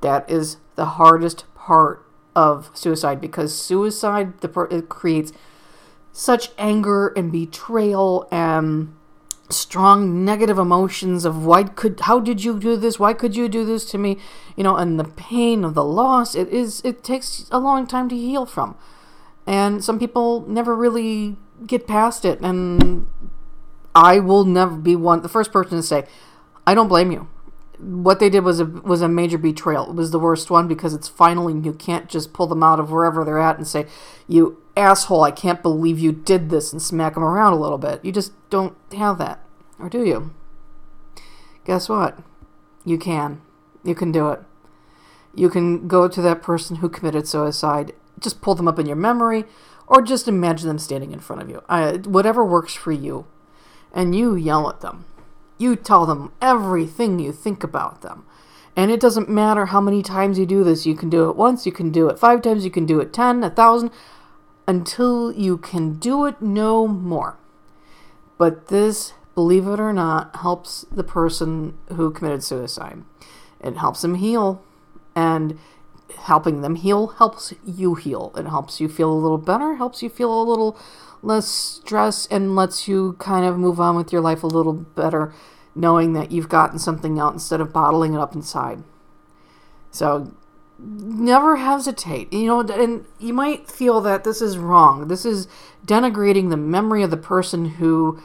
that 0.00 0.28
is 0.30 0.58
the 0.74 0.84
hardest 0.84 1.44
part 1.54 2.04
of 2.34 2.70
suicide 2.74 3.20
because 3.20 3.58
suicide 3.58 4.40
the 4.40 4.68
it 4.70 4.88
creates 4.88 5.32
such 6.12 6.50
anger 6.58 7.08
and 7.08 7.30
betrayal 7.30 8.26
and 8.30 8.94
strong 9.48 10.24
negative 10.24 10.58
emotions 10.58 11.24
of 11.24 11.44
why 11.44 11.62
could 11.62 12.00
how 12.00 12.18
did 12.20 12.42
you 12.42 12.58
do 12.58 12.76
this? 12.76 12.98
Why 12.98 13.12
could 13.12 13.36
you 13.36 13.48
do 13.48 13.64
this 13.64 13.84
to 13.90 13.98
me? 13.98 14.18
You 14.56 14.64
know 14.64 14.76
and 14.76 14.98
the 14.98 15.04
pain 15.04 15.64
of 15.64 15.74
the 15.74 15.84
loss 15.84 16.34
it 16.34 16.48
is 16.48 16.80
it 16.84 17.04
takes 17.04 17.48
a 17.50 17.58
long 17.58 17.86
time 17.86 18.08
to 18.08 18.16
heal 18.16 18.46
from. 18.46 18.76
And 19.46 19.84
some 19.84 19.98
people 19.98 20.46
never 20.48 20.74
really 20.74 21.36
get 21.66 21.86
past 21.86 22.24
it 22.24 22.40
and 22.40 23.06
i 23.94 24.18
will 24.18 24.44
never 24.44 24.76
be 24.76 24.96
one 24.96 25.22
the 25.22 25.28
first 25.28 25.52
person 25.52 25.76
to 25.76 25.82
say 25.82 26.04
i 26.66 26.74
don't 26.74 26.88
blame 26.88 27.10
you 27.10 27.28
what 27.78 28.20
they 28.20 28.30
did 28.30 28.44
was 28.44 28.60
a 28.60 28.64
was 28.64 29.02
a 29.02 29.08
major 29.08 29.38
betrayal 29.38 29.90
it 29.90 29.96
was 29.96 30.10
the 30.12 30.18
worst 30.18 30.50
one 30.50 30.68
because 30.68 30.94
it's 30.94 31.08
finally 31.08 31.52
you 31.52 31.72
can't 31.72 32.08
just 32.08 32.32
pull 32.32 32.46
them 32.46 32.62
out 32.62 32.78
of 32.78 32.90
wherever 32.90 33.24
they're 33.24 33.40
at 33.40 33.56
and 33.56 33.66
say 33.66 33.86
you 34.28 34.62
asshole, 34.76 35.22
I 35.22 35.30
can't 35.30 35.62
believe 35.62 35.98
you 35.98 36.12
did 36.12 36.50
this 36.50 36.72
and 36.72 36.80
smack 36.80 37.14
them 37.14 37.24
around 37.24 37.52
a 37.52 37.60
little 37.60 37.78
bit. 37.78 38.04
You 38.04 38.12
just 38.12 38.32
don't 38.50 38.76
have 38.92 39.18
that. 39.18 39.40
Or 39.78 39.88
do 39.88 40.04
you? 40.04 40.32
Guess 41.64 41.88
what? 41.88 42.18
You 42.84 42.98
can. 42.98 43.40
You 43.84 43.94
can 43.94 44.12
do 44.12 44.30
it. 44.30 44.40
You 45.34 45.48
can 45.48 45.88
go 45.88 46.08
to 46.08 46.22
that 46.22 46.42
person 46.42 46.76
who 46.76 46.88
committed 46.88 47.26
suicide, 47.26 47.92
just 48.22 48.40
pull 48.40 48.54
them 48.54 48.68
up 48.68 48.78
in 48.78 48.86
your 48.86 48.96
memory, 48.96 49.44
or 49.86 50.02
just 50.02 50.28
imagine 50.28 50.68
them 50.68 50.78
standing 50.78 51.12
in 51.12 51.20
front 51.20 51.42
of 51.42 51.50
you. 51.50 51.62
I, 51.68 51.96
whatever 51.98 52.44
works 52.44 52.74
for 52.74 52.92
you. 52.92 53.26
And 53.92 54.14
you 54.14 54.34
yell 54.34 54.68
at 54.70 54.80
them. 54.80 55.04
You 55.58 55.76
tell 55.76 56.06
them 56.06 56.32
everything 56.40 57.18
you 57.18 57.32
think 57.32 57.62
about 57.62 58.00
them. 58.00 58.24
And 58.74 58.90
it 58.90 59.00
doesn't 59.00 59.28
matter 59.28 59.66
how 59.66 59.80
many 59.82 60.02
times 60.02 60.38
you 60.38 60.46
do 60.46 60.64
this. 60.64 60.86
You 60.86 60.94
can 60.94 61.10
do 61.10 61.28
it 61.28 61.36
once, 61.36 61.66
you 61.66 61.72
can 61.72 61.90
do 61.90 62.08
it 62.08 62.18
five 62.18 62.40
times, 62.40 62.64
you 62.64 62.70
can 62.70 62.86
do 62.86 63.00
it 63.00 63.12
ten, 63.12 63.44
a 63.44 63.50
thousand 63.50 63.90
until 64.66 65.30
you 65.32 65.58
can 65.58 65.98
do 65.98 66.24
it 66.24 66.40
no 66.40 66.86
more. 66.86 67.36
But 68.38 68.68
this, 68.68 69.12
believe 69.34 69.66
it 69.66 69.78
or 69.78 69.92
not, 69.92 70.36
helps 70.36 70.86
the 70.90 71.04
person 71.04 71.76
who 71.94 72.10
committed 72.10 72.42
suicide. 72.42 73.02
It 73.60 73.76
helps 73.76 74.02
them 74.02 74.14
heal, 74.16 74.62
and 75.14 75.58
helping 76.16 76.60
them 76.60 76.76
heal 76.76 77.08
helps 77.08 77.54
you 77.64 77.94
heal. 77.94 78.32
It 78.36 78.46
helps 78.46 78.80
you 78.80 78.88
feel 78.88 79.12
a 79.12 79.14
little 79.14 79.38
better, 79.38 79.76
helps 79.76 80.02
you 80.02 80.08
feel 80.08 80.32
a 80.32 80.42
little 80.42 80.78
less 81.22 81.46
stress, 81.48 82.26
and 82.26 82.56
lets 82.56 82.88
you 82.88 83.14
kind 83.18 83.44
of 83.44 83.58
move 83.58 83.80
on 83.80 83.96
with 83.96 84.12
your 84.12 84.20
life 84.20 84.42
a 84.42 84.48
little 84.48 84.72
better, 84.72 85.32
knowing 85.74 86.12
that 86.14 86.30
you've 86.30 86.48
gotten 86.48 86.78
something 86.78 87.18
out 87.18 87.32
instead 87.32 87.60
of 87.60 87.72
bottling 87.72 88.14
it 88.14 88.20
up 88.20 88.34
inside. 88.34 88.82
So 89.90 90.34
never 90.78 91.56
hesitate. 91.56 92.32
You 92.32 92.46
know, 92.46 92.60
and 92.60 93.06
you 93.18 93.32
might 93.32 93.70
feel 93.70 94.00
that 94.00 94.24
this 94.24 94.42
is 94.42 94.58
wrong. 94.58 95.08
This 95.08 95.24
is 95.24 95.46
denigrating 95.86 96.50
the 96.50 96.56
memory 96.56 97.02
of 97.02 97.10
the 97.10 97.16
person 97.16 97.66
who 97.66 98.20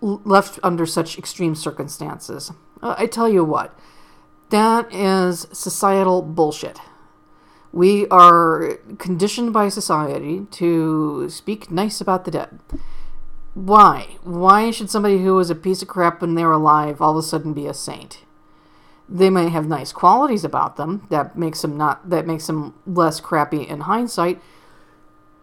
left 0.00 0.58
under 0.62 0.86
such 0.86 1.18
extreme 1.18 1.54
circumstances. 1.54 2.52
Uh, 2.82 2.94
I 2.98 3.06
tell 3.06 3.28
you 3.28 3.42
what, 3.42 3.76
that 4.50 4.92
is 4.94 5.48
societal 5.52 6.22
bullshit. 6.22 6.78
We 7.72 8.06
are 8.08 8.78
conditioned 8.98 9.52
by 9.52 9.68
society 9.68 10.46
to 10.52 11.28
speak 11.28 11.70
nice 11.70 12.00
about 12.00 12.24
the 12.24 12.30
dead. 12.30 12.58
Why? 13.54 14.16
Why 14.22 14.70
should 14.70 14.90
somebody 14.90 15.22
who 15.22 15.34
was 15.34 15.50
a 15.50 15.54
piece 15.54 15.82
of 15.82 15.88
crap 15.88 16.20
when 16.20 16.34
they 16.34 16.44
were 16.44 16.52
alive 16.52 17.00
all 17.00 17.12
of 17.12 17.18
a 17.18 17.22
sudden 17.22 17.52
be 17.52 17.66
a 17.66 17.74
saint? 17.74 18.22
they 19.08 19.30
may 19.30 19.48
have 19.48 19.68
nice 19.68 19.92
qualities 19.92 20.42
about 20.42 20.76
them 20.76 21.06
that 21.10 21.38
makes 21.38 21.62
them 21.62 21.76
not 21.76 22.10
that 22.10 22.26
makes 22.26 22.48
them 22.48 22.74
less 22.84 23.20
crappy 23.20 23.62
in 23.62 23.82
hindsight 23.82 24.40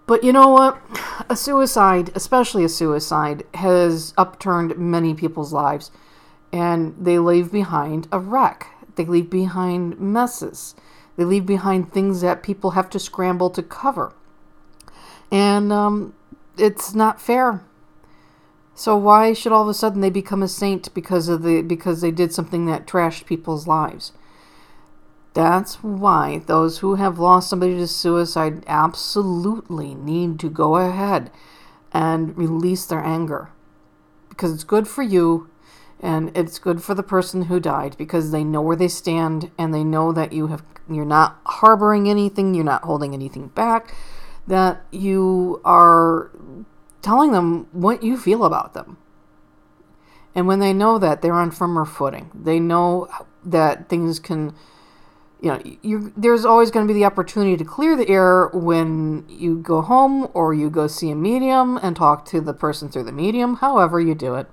But 0.06 0.24
you 0.24 0.34
know 0.34 0.50
what? 0.50 0.82
A 1.30 1.36
suicide, 1.36 2.12
especially 2.14 2.64
a 2.66 2.70
suicide, 2.70 3.46
has 3.54 4.14
upturned 4.18 4.78
many 4.78 5.14
people's 5.14 5.54
lives. 5.54 5.92
And 6.52 6.94
they 7.00 7.20
leave 7.20 7.52
behind 7.52 8.08
a 8.12 8.20
wreck. 8.20 8.68
They 8.96 9.06
leave 9.06 9.30
behind 9.30 10.00
messes. 10.00 10.76
They 11.16 11.26
leave 11.26 11.46
behind 11.46 11.92
things 11.92 12.22
that 12.22 12.44
people 12.44 12.72
have 12.72 12.90
to 12.92 13.00
scramble 13.00 13.50
to 13.52 13.62
cover. 13.62 14.14
And 15.32 15.72
um, 15.72 16.14
it's 16.58 16.94
not 16.94 17.22
fair. 17.22 17.64
So 18.76 18.98
why 18.98 19.34
should 19.34 19.52
all 19.52 19.64
of 19.64 19.68
a 19.70 19.74
sudden 19.74 20.02
they 20.02 20.10
become 20.10 20.42
a 20.42 20.48
saint 20.48 20.94
because 20.94 21.30
of 21.30 21.44
the 21.44 21.62
because 21.62 22.02
they 22.02 22.12
did 22.12 22.34
something 22.34 22.66
that 22.66 22.88
trashed 22.88 23.26
people's 23.26 23.68
lives? 23.68 24.14
That's 25.34 25.84
why 25.84 26.40
those 26.46 26.80
who 26.80 26.96
have 26.96 27.20
lost 27.20 27.50
somebody 27.50 27.76
to 27.78 27.88
suicide 27.88 28.64
absolutely 28.68 29.96
need 29.96 30.40
to 30.40 30.50
go 30.50 30.76
ahead 30.76 31.32
and 31.92 32.38
release 32.38 32.86
their 32.86 33.04
anger. 33.04 33.50
Because 34.30 34.52
it's 34.52 34.64
good 34.64 34.88
for 34.88 35.04
you 35.04 35.50
and 36.00 36.36
it's 36.36 36.60
good 36.60 36.84
for 36.84 36.94
the 36.94 37.04
person 37.04 37.44
who 37.44 37.60
died 37.60 37.96
because 37.98 38.32
they 38.32 38.44
know 38.44 38.62
where 38.62 38.76
they 38.76 38.88
stand 38.88 39.50
and 39.58 39.74
they 39.74 39.84
know 39.84 40.12
that 40.12 40.34
you 40.34 40.48
have 40.48 40.73
you're 40.90 41.06
not 41.06 41.40
harboring 41.46 42.10
anything, 42.10 42.54
you're 42.54 42.64
not 42.64 42.84
holding 42.84 43.14
anything 43.14 43.48
back, 43.50 43.94
that 44.48 44.86
you 44.92 45.62
are 45.64 46.32
telling 47.02 47.32
them 47.32 47.68
what 47.72 48.04
you 48.04 48.18
feel 48.18 48.44
about 48.46 48.74
them. 48.74 48.98
And 50.36 50.48
when 50.48 50.60
they 50.60 50.74
know 50.74 50.98
that, 50.98 51.22
they're 51.22 51.34
on 51.34 51.52
firmer 51.52 51.86
footing. 51.86 52.32
They 52.34 52.60
know 52.60 53.08
that 53.46 53.88
things 53.88 54.20
can, 54.20 54.56
you 55.40 55.52
know, 55.84 56.12
there's 56.18 56.46
always 56.46 56.72
going 56.72 56.88
to 56.88 56.94
be 56.94 57.00
the 57.00 57.06
opportunity 57.06 57.56
to 57.58 57.64
clear 57.64 57.96
the 57.96 58.10
air 58.10 58.48
when 58.54 59.26
you 59.28 59.58
go 59.58 59.82
home 59.82 60.30
or 60.34 60.54
you 60.54 60.70
go 60.70 60.88
see 60.88 61.12
a 61.12 61.16
medium 61.16 61.78
and 61.78 61.96
talk 61.96 62.26
to 62.26 62.42
the 62.42 62.54
person 62.54 62.90
through 62.90 63.04
the 63.04 63.12
medium, 63.12 63.58
however 63.58 64.00
you 64.02 64.16
do 64.16 64.36
it. 64.36 64.48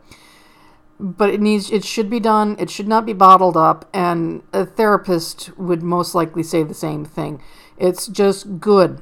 But 1.03 1.31
it 1.31 1.41
needs, 1.41 1.71
it 1.71 1.85
should 1.85 2.11
be 2.11 2.21
done. 2.21 2.57
It 2.59 2.69
should 2.69 2.89
not 2.89 3.07
be 3.07 3.13
bottled 3.13 3.57
up. 3.57 3.89
And 3.95 4.43
a 4.53 4.67
therapist 4.67 5.57
would 5.57 5.83
most 5.83 6.15
likely 6.15 6.43
say 6.43 6.63
the 6.63 6.75
same 6.75 7.05
thing. 7.05 7.43
It's 7.79 8.07
just 8.07 8.61
good 8.61 9.01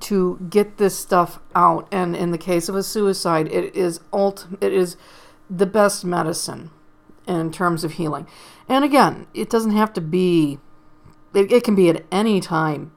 to 0.00 0.46
get 0.48 0.76
this 0.76 0.96
stuff 0.96 1.40
out. 1.54 1.88
And 1.90 2.14
in 2.14 2.30
the 2.30 2.38
case 2.38 2.68
of 2.68 2.76
a 2.76 2.82
suicide, 2.82 3.48
it 3.48 3.74
is 3.74 4.00
ult- 4.12 4.46
it 4.60 4.72
is 4.72 4.96
the 5.48 5.66
best 5.66 6.04
medicine 6.04 6.70
in 7.26 7.50
terms 7.50 7.82
of 7.82 7.92
healing. 7.92 8.28
And 8.68 8.84
again, 8.84 9.26
it 9.34 9.50
doesn't 9.50 9.72
have 9.72 9.92
to 9.94 10.00
be 10.00 10.60
it, 11.34 11.52
it 11.52 11.64
can 11.64 11.74
be 11.74 11.88
at 11.88 12.04
any 12.10 12.40
time 12.40 12.92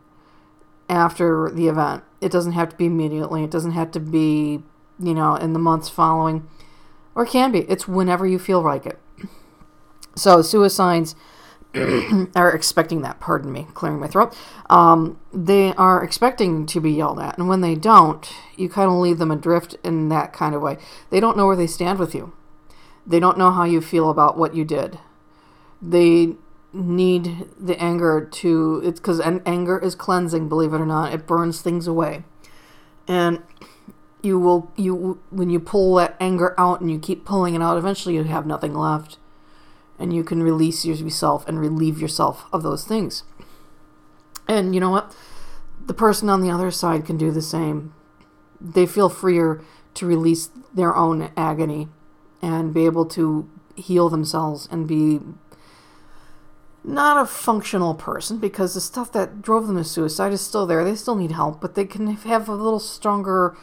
after 0.89 1.50
the 1.52 1.68
event. 1.68 2.04
It 2.22 2.32
doesn't 2.32 2.54
have 2.54 2.70
to 2.70 2.76
be 2.76 2.86
immediately. 2.86 3.44
It 3.44 3.52
doesn't 3.52 3.72
have 3.72 3.92
to 3.92 4.00
be, 4.00 4.63
you 5.00 5.13
know, 5.13 5.36
in 5.36 5.54
the 5.54 5.60
months 5.60 5.89
following. 5.89 6.48
Or 7.15 7.26
can 7.26 7.52
be. 7.52 7.60
It's 7.62 7.88
whenever 7.88 8.26
you 8.26 8.39
feel 8.39 8.62
like 8.62 8.86
it. 8.86 8.99
So 10.15 10.41
suicides 10.41 11.15
are 12.36 12.52
expecting 12.52 13.02
that. 13.02 13.19
Pardon 13.19 13.52
me, 13.52 13.67
clearing 13.73 13.99
my 13.99 14.08
throat. 14.08 14.38
Um, 14.69 15.19
they 15.34 15.73
are 15.73 16.04
expecting 16.04 16.65
to 16.67 16.80
be 16.80 16.91
yelled 16.91 17.19
at, 17.19 17.38
and 17.38 17.47
when 17.47 17.62
they 17.62 17.76
don't, 17.76 18.32
you 18.56 18.69
kind 18.69 18.89
of 18.89 18.97
leave 18.97 19.17
them 19.17 19.32
adrift 19.32 19.76
in 19.84 20.10
that 20.10 20.34
kind 20.34 20.54
of 20.54 20.62
way. 20.62 20.78
They 21.10 21.19
don't 21.19 21.36
know 21.36 21.47
where 21.47 21.56
they 21.56 21.67
stand 21.67 21.97
with 21.97 22.13
you. 22.13 22.34
They 23.08 23.19
don't 23.19 23.38
know 23.38 23.52
how 23.52 23.63
you 23.63 23.82
feel 23.82 24.10
about 24.10 24.38
what 24.38 24.56
you 24.56 24.63
did. 24.63 24.99
They 25.82 26.36
need 26.71 27.47
the 27.60 27.80
anger 27.80 28.28
to 28.32 28.82
it's 28.84 28.99
because 28.99 29.19
anger 29.19 29.78
is 29.78 29.95
cleansing. 29.95 30.49
Believe 30.49 30.73
it 30.73 30.82
or 30.82 30.86
not, 30.86 31.13
it 31.13 31.28
burns 31.28 31.62
things 31.62 31.88
away, 31.88 32.23
and 33.08 33.41
you 34.24 34.40
will 34.40 34.72
you 34.76 35.22
when 35.30 35.50
you 35.50 35.60
pull 35.60 35.96
that 35.96 36.16
anger 36.20 36.56
out 36.58 36.82
and 36.82 36.90
you 36.90 36.98
keep 36.98 37.26
pulling 37.26 37.54
it 37.54 37.62
out, 37.62 37.78
eventually 37.78 38.16
you 38.16 38.24
have 38.24 38.48
nothing 38.48 38.74
left 38.74 39.18
and 40.00 40.14
you 40.14 40.24
can 40.24 40.42
release 40.42 40.86
yourself 40.86 41.48
and 41.48 41.60
relieve 41.60 42.02
yourself 42.02 42.46
of 42.52 42.64
those 42.64 42.86
things. 42.86 43.24
And 44.48 44.74
you 44.74 44.82
know 44.82 44.90
what? 44.90 45.16
The 45.86 45.94
person 45.94 46.30
on 46.30 46.42
the 46.42 46.50
other 46.50 46.72
side 46.72 47.06
can 47.06 47.18
do 47.18 47.32
the 47.32 47.42
same. 47.42 47.94
They 48.60 48.86
feel 48.86 49.10
freer 49.10 49.62
to 49.96 50.06
release 50.06 50.50
their 50.74 50.96
own 50.96 51.32
agony 51.38 51.90
and 52.42 52.74
be 52.74 52.86
able 52.86 53.06
to 53.06 53.50
heal 53.76 54.10
themselves 54.10 54.68
and 54.72 54.88
be 54.88 55.20
not 56.84 57.22
a 57.22 57.26
functional 57.26 57.94
person 57.94 58.38
because 58.38 58.74
the 58.74 58.82
stuff 58.82 59.12
that 59.14 59.42
drove 59.42 59.68
them 59.68 59.78
to 59.78 59.84
suicide 59.84 60.34
is 60.34 60.42
still 60.42 60.66
there. 60.66 60.84
They 60.84 60.96
still 60.96 61.16
need 61.16 61.32
help, 61.32 61.62
but 61.62 61.76
they 61.76 61.86
can 61.86 62.08
have 62.08 62.50
a 62.50 62.56
little 62.56 62.80
stronger, 62.80 63.56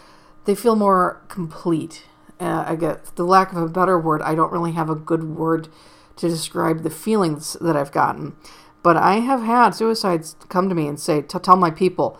they 0.44 0.54
feel 0.54 0.76
more 0.76 1.22
complete. 1.28 2.04
Uh, 2.38 2.64
I 2.66 2.76
get 2.76 3.16
the 3.16 3.24
lack 3.24 3.52
of 3.52 3.58
a 3.58 3.68
better 3.68 3.98
word, 3.98 4.22
I 4.22 4.34
don't 4.34 4.52
really 4.52 4.72
have 4.72 4.88
a 4.88 4.94
good 4.94 5.24
word 5.24 5.68
to 6.16 6.28
describe 6.28 6.82
the 6.82 6.90
feelings 6.90 7.56
that 7.60 7.76
I've 7.76 7.92
gotten. 7.92 8.36
But 8.82 8.96
I 8.96 9.16
have 9.16 9.42
had 9.42 9.74
suicides 9.74 10.36
come 10.48 10.68
to 10.68 10.74
me 10.74 10.86
and 10.86 10.98
say, 10.98 11.22
tell 11.22 11.56
my 11.56 11.70
people, 11.70 12.18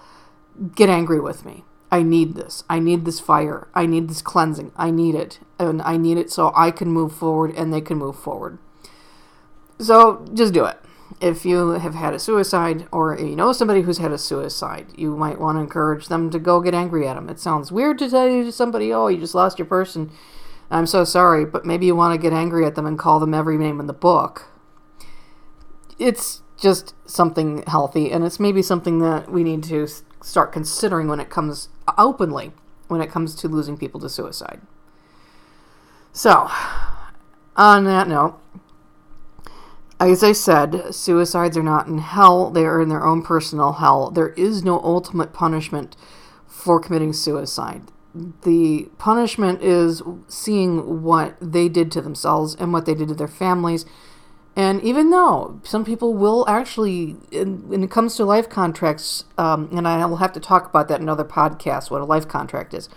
get 0.75 0.91
angry 0.91 1.21
with 1.21 1.45
me. 1.45 1.65
I 1.91 2.03
need 2.03 2.35
this. 2.35 2.65
I 2.69 2.79
need 2.79 3.05
this 3.05 3.19
fire. 3.19 3.69
I 3.75 3.87
need 3.87 4.09
this 4.09 4.23
cleansing. 4.23 4.73
I 4.77 4.91
need 4.91 5.15
it. 5.15 5.41
And 5.59 5.83
I 5.83 5.97
need 5.97 6.19
it 6.19 6.31
so 6.31 6.53
I 6.55 6.71
can 6.71 6.89
move 6.91 7.15
forward 7.15 7.53
and 7.57 7.73
they 7.73 7.81
can 7.81 7.99
move 7.99 8.19
forward. 8.19 8.59
So 9.79 10.27
just 10.33 10.53
do 10.53 10.65
it. 10.67 10.79
If 11.21 11.45
you 11.45 11.73
have 11.73 11.95
had 11.95 12.15
a 12.15 12.19
suicide 12.19 12.89
or 12.91 13.19
you 13.19 13.37
know 13.37 13.53
somebody 13.53 13.83
who's 13.83 13.99
had 13.99 14.13
a 14.13 14.19
suicide, 14.19 14.87
you 14.97 15.17
might 15.17 15.39
want 15.39 15.57
to 15.57 15.61
encourage 15.61 16.09
them 16.09 16.31
to 16.31 16.39
go 16.39 16.61
get 16.61 16.75
angry 16.75 17.07
at 17.07 17.15
them. 17.15 17.29
It 17.29 17.39
sounds 17.39 17.71
weird 17.71 17.99
to 17.99 18.09
tell 18.09 18.29
you 18.29 18.45
to 18.45 18.53
somebody, 18.53 18.93
oh, 18.93 19.09
you 19.09 19.19
just 19.19 19.35
lost 19.35 19.59
your 19.59 19.67
person 19.67 20.11
I'm 20.71 20.87
so 20.87 21.03
sorry, 21.05 21.45
but 21.45 21.67
maybe 21.67 21.87
you 21.87 21.97
want 21.97 22.15
to 22.15 22.23
get 22.23 22.33
angry 22.33 22.65
at 22.65 22.77
them 22.77 22.87
and 22.87 22.99
call 22.99 23.19
them 23.19 23.35
every 23.35 23.59
name 23.59 23.81
in 23.81 23.87
the 23.87 23.93
book. 23.93 24.49
It's 25.99 26.43
just 26.57 26.95
something 27.07 27.65
healthy, 27.67 28.13
and 28.13 28.25
it's 28.25 28.39
maybe 28.39 28.63
something 28.63 29.01
that 29.01 29.31
we 29.31 29.43
need 29.43 29.65
to 29.65 29.89
start 30.23 30.53
considering 30.53 31.09
when 31.09 31.19
it 31.19 31.29
comes 31.29 31.71
openly 31.99 32.53
when 32.87 33.01
it 33.01 33.11
comes 33.11 33.35
to 33.37 33.49
losing 33.49 33.77
people 33.77 34.01
to 34.01 34.09
suicide. 34.09 34.61
So, 36.13 36.51
on 37.57 37.85
that 37.85 38.09
note, 38.09 38.39
as 40.01 40.25
I 40.25 40.33
said, 40.33 40.95
suicides 40.95 41.57
are 41.57 41.63
not 41.63 41.87
in 41.87 41.99
hell, 41.99 42.51
they 42.51 42.65
are 42.65 42.81
in 42.81 42.89
their 42.89 43.05
own 43.05 43.23
personal 43.23 43.75
hell. 43.75 44.11
There 44.11 44.31
is 44.31 44.65
no 44.65 44.81
ultimate 44.81 45.33
punishment 45.33 45.95
for 46.47 46.81
committing 46.81 47.13
suicide 47.13 47.83
the 48.15 48.89
punishment 48.99 49.63
is 49.63 50.03
seeing 50.29 51.03
what 51.03 51.37
they 51.41 51.69
did 51.69 51.93
to 51.93 52.01
themselves 52.01 52.55
and 52.57 52.73
what 52.73 52.87
they 52.87 52.95
did 52.95 53.09
to 53.09 53.15
their 53.15 53.29
families. 53.29 53.87
And 54.57 54.83
even 54.83 55.11
though 55.11 55.61
some 55.63 55.85
people 55.85 56.15
will 56.15 56.45
actually, 56.49 57.13
when 57.33 57.85
it 57.85 57.91
comes 57.91 58.17
to 58.17 58.25
life 58.25 58.49
contracts, 58.49 59.25
um, 59.39 59.69
and 59.73 59.87
I 59.87 60.05
will 60.07 60.17
have 60.17 60.33
to 60.33 60.41
talk 60.41 60.69
about 60.69 60.89
that 60.89 60.97
in 60.97 61.03
another 61.03 61.25
podcast, 61.25 61.91
what 61.91 62.01
a 62.01 62.05
life 62.05 62.27
contract 62.27 62.75
is, 62.75 62.89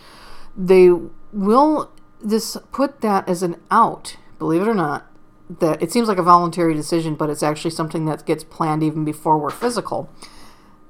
they 0.57 0.89
will 1.31 1.91
this 2.19 2.57
put 2.71 3.01
that 3.01 3.27
as 3.29 3.43
an 3.43 3.57
out, 3.69 4.17
believe 4.39 4.63
it 4.63 4.67
or 4.67 4.73
not, 4.73 5.07
that 5.49 5.81
it 5.81 5.91
seems 5.91 6.07
like 6.07 6.17
a 6.17 6.23
voluntary 6.23 6.73
decision, 6.73 7.15
but 7.15 7.29
it's 7.29 7.43
actually 7.43 7.71
something 7.71 8.05
that 8.05 8.25
gets 8.25 8.43
planned 8.43 8.83
even 8.83 9.03
before 9.05 9.37
we're 9.37 9.49
physical. 9.49 10.09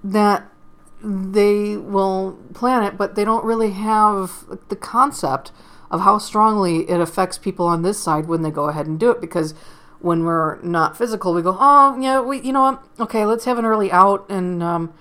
That 0.04 0.50
they 1.04 1.76
will 1.78 2.40
plan 2.54 2.84
it, 2.84 2.98
but 2.98 3.16
they 3.16 3.26
don't 3.26 3.44
really 3.44 3.72
have 3.72 4.46
the 4.70 4.76
concept 4.76 5.52
of 5.92 6.02
how 6.02 6.18
strongly 6.18 6.90
it 6.90 7.00
affects 7.00 7.38
people 7.38 7.68
on 7.68 7.84
this 7.84 8.00
side 8.00 8.26
when 8.28 8.42
they 8.42 8.50
go 8.50 8.66
ahead 8.66 8.88
and 8.88 9.00
do 9.00 9.12
it 9.12 9.22
because 9.22 9.54
when 10.00 10.26
we're 10.26 10.60
not 10.62 10.98
physical 10.98 11.34
we 11.34 11.42
go 11.42 11.56
oh 11.60 11.98
yeah 12.02 12.20
we 12.20 12.42
you 12.42 12.52
know 12.52 12.62
what 12.62 12.84
okay 13.00 13.26
let's 13.26 13.46
have 13.46 13.60
an 13.60 13.64
early 13.64 13.92
out 13.92 14.28
and 14.28 14.62
um, 14.64 14.92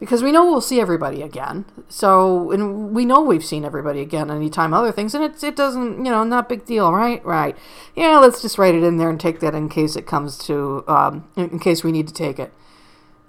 because 0.00 0.22
we 0.22 0.32
know 0.32 0.44
we'll 0.44 0.60
see 0.60 0.80
everybody 0.80 1.22
again 1.22 1.64
so 1.88 2.50
and 2.50 2.92
we 2.92 3.04
know 3.04 3.20
we've 3.20 3.44
seen 3.44 3.64
everybody 3.64 4.00
again 4.00 4.30
anytime 4.30 4.74
other 4.74 4.90
things 4.90 5.14
and 5.14 5.22
it, 5.22 5.44
it 5.44 5.54
doesn't 5.54 6.04
you 6.04 6.10
know 6.10 6.24
not 6.24 6.48
big 6.48 6.64
deal 6.64 6.92
right 6.92 7.24
right 7.24 7.56
yeah 7.94 8.18
let's 8.18 8.42
just 8.42 8.58
write 8.58 8.74
it 8.74 8.82
in 8.82 8.96
there 8.96 9.10
and 9.10 9.20
take 9.20 9.40
that 9.40 9.54
in 9.54 9.68
case 9.68 9.94
it 9.94 10.06
comes 10.06 10.38
to 10.38 10.82
um, 10.88 11.28
in 11.36 11.58
case 11.58 11.84
we 11.84 11.92
need 11.92 12.08
to 12.08 12.14
take 12.14 12.38
it 12.38 12.52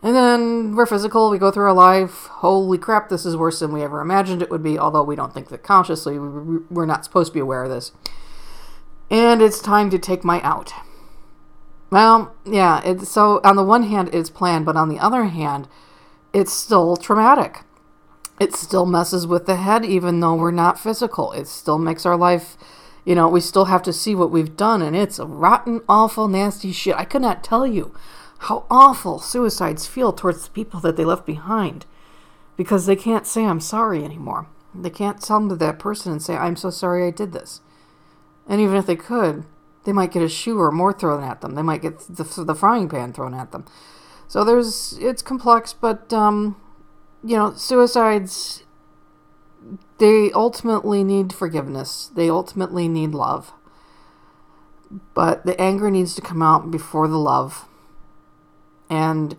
and 0.03 0.15
then 0.15 0.75
we're 0.75 0.87
physical, 0.87 1.29
we 1.29 1.37
go 1.37 1.51
through 1.51 1.65
our 1.65 1.73
life. 1.73 2.25
Holy 2.27 2.77
crap, 2.77 3.09
this 3.09 3.25
is 3.25 3.37
worse 3.37 3.59
than 3.59 3.71
we 3.71 3.83
ever 3.83 4.01
imagined 4.01 4.41
it 4.41 4.49
would 4.49 4.63
be, 4.63 4.79
although 4.79 5.03
we 5.03 5.15
don't 5.15 5.33
think 5.33 5.49
that 5.49 5.61
consciously. 5.61 6.17
We're 6.17 6.87
not 6.87 7.05
supposed 7.05 7.31
to 7.31 7.33
be 7.33 7.39
aware 7.39 7.63
of 7.63 7.69
this. 7.69 7.91
And 9.11 9.41
it's 9.41 9.59
time 9.59 9.91
to 9.91 9.99
take 9.99 10.23
my 10.23 10.41
out. 10.41 10.73
Well, 11.91 12.33
yeah, 12.45 12.81
it's, 12.83 13.09
so 13.09 13.41
on 13.43 13.57
the 13.57 13.63
one 13.63 13.83
hand, 13.83 14.09
it's 14.13 14.29
planned, 14.29 14.65
but 14.65 14.77
on 14.77 14.89
the 14.89 14.97
other 14.97 15.25
hand, 15.25 15.67
it's 16.33 16.53
still 16.53 16.95
traumatic. 16.97 17.61
It 18.39 18.55
still 18.55 18.85
messes 18.85 19.27
with 19.27 19.45
the 19.45 19.57
head, 19.57 19.85
even 19.85 20.19
though 20.19 20.35
we're 20.35 20.51
not 20.51 20.79
physical. 20.79 21.31
It 21.33 21.47
still 21.47 21.77
makes 21.77 22.05
our 22.05 22.17
life, 22.17 22.57
you 23.05 23.13
know, 23.15 23.27
we 23.27 23.41
still 23.41 23.65
have 23.65 23.83
to 23.83 23.93
see 23.93 24.15
what 24.15 24.31
we've 24.31 24.57
done, 24.57 24.81
and 24.81 24.95
it's 24.95 25.19
a 25.19 25.25
rotten, 25.25 25.81
awful, 25.87 26.27
nasty 26.27 26.71
shit. 26.71 26.95
I 26.95 27.05
could 27.05 27.21
not 27.21 27.43
tell 27.43 27.67
you 27.67 27.93
how 28.39 28.65
awful 28.71 29.19
suicides 29.19 29.85
feel 29.85 30.11
towards 30.11 30.45
the 30.45 30.51
people 30.51 30.79
that 30.79 30.95
they 30.97 31.05
left 31.05 31.25
behind. 31.25 31.85
because 32.57 32.85
they 32.85 32.95
can't 32.95 33.25
say 33.25 33.45
I'm 33.45 33.59
sorry 33.59 34.03
anymore. 34.03 34.47
They 34.73 34.89
can't 34.89 35.21
come 35.21 35.49
to 35.49 35.55
that 35.55 35.79
person 35.79 36.11
and 36.11 36.21
say 36.21 36.35
I'm 36.35 36.55
so 36.55 36.69
sorry 36.69 37.05
I 37.07 37.11
did 37.11 37.31
this. 37.31 37.61
And 38.47 38.61
even 38.61 38.75
if 38.75 38.85
they 38.85 38.95
could, 38.95 39.45
they 39.83 39.91
might 39.91 40.11
get 40.11 40.23
a 40.23 40.29
shoe 40.29 40.59
or 40.59 40.71
more 40.71 40.93
thrown 40.93 41.23
at 41.23 41.41
them. 41.41 41.55
They 41.55 41.61
might 41.61 41.81
get 41.81 41.99
the, 42.01 42.23
the 42.43 42.55
frying 42.55 42.87
pan 42.87 43.13
thrown 43.13 43.33
at 43.33 43.51
them. 43.51 43.65
So 44.31 44.45
there's 44.45 44.97
it's 45.01 45.21
complex, 45.21 45.73
but 45.73 46.13
um, 46.13 46.55
you 47.21 47.35
know, 47.35 47.53
suicides 47.53 48.63
they 49.97 50.31
ultimately 50.31 51.03
need 51.03 51.33
forgiveness. 51.33 52.09
They 52.15 52.29
ultimately 52.29 52.87
need 52.87 53.11
love. 53.11 53.51
But 55.13 55.45
the 55.45 55.59
anger 55.59 55.91
needs 55.91 56.15
to 56.15 56.21
come 56.21 56.41
out 56.41 56.71
before 56.71 57.09
the 57.09 57.17
love. 57.17 57.65
And 58.89 59.35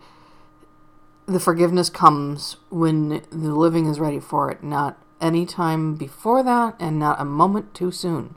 the 1.24 1.40
forgiveness 1.40 1.88
comes 1.88 2.58
when 2.68 3.22
the 3.30 3.54
living 3.54 3.86
is 3.86 3.98
ready 3.98 4.20
for 4.20 4.50
it, 4.50 4.62
not 4.62 5.02
any 5.22 5.46
time 5.46 5.94
before 5.94 6.42
that 6.42 6.76
and 6.78 6.98
not 6.98 7.18
a 7.18 7.24
moment 7.24 7.72
too 7.72 7.92
soon. 7.92 8.34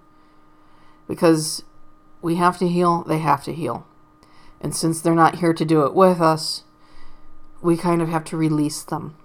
Because 1.05 1.63
we 2.21 2.35
have 2.35 2.57
to 2.59 2.69
heal, 2.69 3.03
they 3.03 3.19
have 3.19 3.43
to 3.43 3.51
heal. 3.51 3.85
And 4.61 4.75
since 4.75 5.01
they're 5.01 5.13
not 5.13 5.39
here 5.39 5.53
to 5.53 5.65
do 5.65 5.85
it 5.85 5.93
with 5.93 6.21
us, 6.21 6.63
we 7.61 7.77
kind 7.77 8.01
of 8.01 8.09
have 8.09 8.23
to 8.25 8.37
release 8.37 8.83
them 8.83 9.15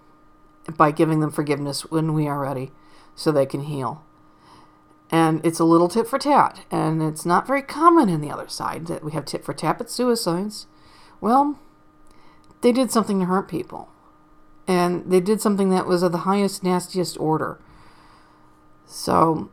by 0.77 0.91
giving 0.91 1.21
them 1.21 1.31
forgiveness 1.31 1.83
when 1.91 2.15
we 2.15 2.27
are 2.27 2.41
ready 2.41 2.73
so 3.15 3.31
they 3.31 3.47
can 3.47 3.63
heal. 3.63 4.05
And 5.11 5.45
it's 5.45 5.59
a 5.59 5.65
little 5.65 5.89
tit 5.89 6.07
for 6.07 6.19
tat, 6.19 6.65
and 6.71 7.03
it's 7.03 7.27
not 7.27 7.47
very 7.47 7.63
common 7.63 8.09
in 8.09 8.21
the 8.21 8.31
other 8.31 8.49
side 8.49 8.87
that 8.87 9.03
we 9.03 9.13
have 9.13 9.25
tit 9.25 9.45
for 9.45 9.53
tat, 9.53 9.79
but 9.79 9.91
suicides. 9.91 10.67
Well, 11.21 11.59
they 12.61 12.71
did 12.73 12.91
something 12.91 13.19
to 13.19 13.27
hurt 13.27 13.49
people. 13.49 13.89
And 14.69 15.11
they 15.11 15.21
did 15.21 15.41
something 15.41 15.71
that 15.71 15.87
was 15.87 16.05
of 16.05 16.13
the 16.13 16.19
highest, 16.19 16.63
nastiest 16.63 17.19
order. 17.19 17.59
So 18.87 19.51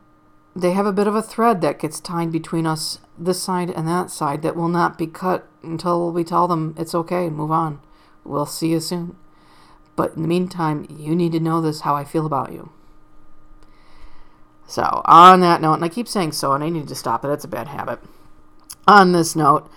they 0.56 0.74
have 0.74 0.86
a 0.86 0.94
bit 0.94 1.08
of 1.08 1.16
a 1.16 1.24
thread 1.24 1.62
that 1.62 1.80
gets 1.80 2.00
tied 2.00 2.32
between 2.32 2.68
us, 2.68 3.00
this 3.18 3.42
side 3.42 3.72
and 3.72 3.88
that 3.88 4.12
side, 4.12 4.44
that 4.44 4.56
will 4.56 4.68
not 4.68 4.98
be 4.98 5.08
cut 5.08 5.48
until 5.67 6.12
we 6.12 6.23
tell 6.23 6.47
them 6.47 6.75
it's 6.77 6.95
okay, 6.95 7.30
move 7.30 7.51
on. 7.51 7.80
We'll 8.23 8.45
see 8.45 8.69
you 8.69 8.80
soon. 8.80 9.15
But 9.95 10.15
in 10.15 10.21
the 10.21 10.27
meantime, 10.27 10.86
you 10.89 11.15
need 11.15 11.32
to 11.32 11.39
know 11.39 11.62
this 11.62 11.82
how 11.82 11.95
I 11.95 12.03
feel 12.03 12.25
about 12.25 12.51
you. 12.51 12.71
So, 14.67 15.01
on 15.06 15.39
that 15.41 15.62
note, 15.62 15.75
and 15.75 15.86
I 15.86 15.89
keep 15.89 16.08
saying 16.08 16.34
so, 16.34 16.51
and 16.51 16.63
I 16.63 16.69
need 16.69 16.88
to 16.89 16.95
stop 16.95 17.23
it, 17.23 17.30
it's 17.30 17.45
a 17.45 17.47
bad 17.47 17.69
habit. 17.69 17.99
On 18.86 19.13
this 19.13 19.36
note, 19.36 19.69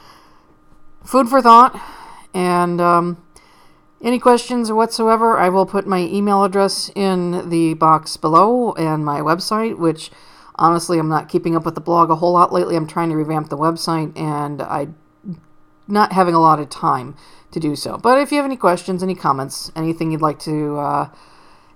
food 1.04 1.28
for 1.28 1.40
thought, 1.40 1.80
and 2.34 2.80
um, 2.80 3.24
any 4.02 4.18
questions 4.18 4.72
whatsoever, 4.72 5.38
I 5.38 5.48
will 5.48 5.66
put 5.66 5.86
my 5.86 5.98
email 5.98 6.42
address 6.42 6.90
in 6.94 7.48
the 7.50 7.74
box 7.74 8.16
below 8.16 8.72
and 8.72 9.04
my 9.04 9.20
website, 9.20 9.78
which 9.78 10.10
honestly, 10.56 10.98
I'm 10.98 11.08
not 11.08 11.28
keeping 11.28 11.54
up 11.54 11.64
with 11.64 11.76
the 11.76 11.80
blog 11.80 12.10
a 12.10 12.16
whole 12.16 12.32
lot 12.32 12.52
lately. 12.52 12.76
I'm 12.76 12.86
trying 12.86 13.10
to 13.10 13.16
revamp 13.16 13.48
the 13.48 13.56
website, 13.56 14.18
and 14.18 14.60
I'm 14.62 14.96
not 15.90 16.12
having 16.12 16.34
a 16.34 16.40
lot 16.40 16.60
of 16.60 16.70
time 16.70 17.16
to 17.50 17.60
do 17.60 17.74
so. 17.76 17.98
But 17.98 18.18
if 18.18 18.30
you 18.30 18.36
have 18.36 18.44
any 18.44 18.56
questions, 18.56 19.02
any 19.02 19.14
comments, 19.14 19.70
anything 19.74 20.10
you'd 20.10 20.20
like 20.20 20.38
to 20.40 20.78
uh, 20.78 21.08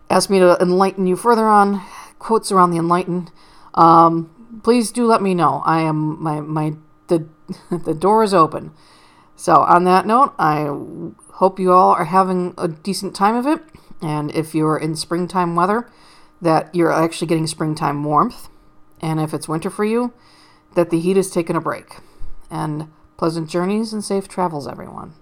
ask 0.08 0.30
me 0.30 0.38
to 0.38 0.56
enlighten 0.60 1.06
you 1.06 1.16
further 1.16 1.46
on, 1.46 1.82
quotes 2.18 2.52
around 2.52 2.70
the 2.70 2.78
enlightened, 2.78 3.30
um, 3.74 4.60
please 4.62 4.90
do 4.90 5.06
let 5.06 5.22
me 5.22 5.34
know. 5.34 5.62
I 5.64 5.80
am 5.80 6.22
my 6.22 6.40
my 6.40 6.74
the 7.08 7.28
the 7.70 7.94
door 7.94 8.22
is 8.22 8.34
open. 8.34 8.72
So 9.36 9.56
on 9.56 9.84
that 9.84 10.06
note, 10.06 10.34
I 10.38 10.70
hope 11.34 11.58
you 11.58 11.72
all 11.72 11.90
are 11.90 12.04
having 12.04 12.54
a 12.56 12.68
decent 12.68 13.16
time 13.16 13.34
of 13.34 13.46
it, 13.46 13.62
and 14.00 14.30
if 14.34 14.54
you're 14.54 14.76
in 14.76 14.94
springtime 14.94 15.56
weather, 15.56 15.90
that 16.40 16.72
you're 16.74 16.92
actually 16.92 17.26
getting 17.26 17.48
springtime 17.48 18.04
warmth, 18.04 18.48
and 19.00 19.18
if 19.20 19.34
it's 19.34 19.48
winter 19.48 19.70
for 19.70 19.84
you, 19.84 20.12
that 20.76 20.90
the 20.90 21.00
heat 21.00 21.16
is 21.16 21.30
taking 21.30 21.56
a 21.56 21.60
break. 21.60 21.96
And 22.48 22.92
pleasant 23.16 23.48
journeys 23.48 23.92
and 23.92 24.04
safe 24.04 24.28
travels, 24.28 24.66
everyone. 24.66 25.14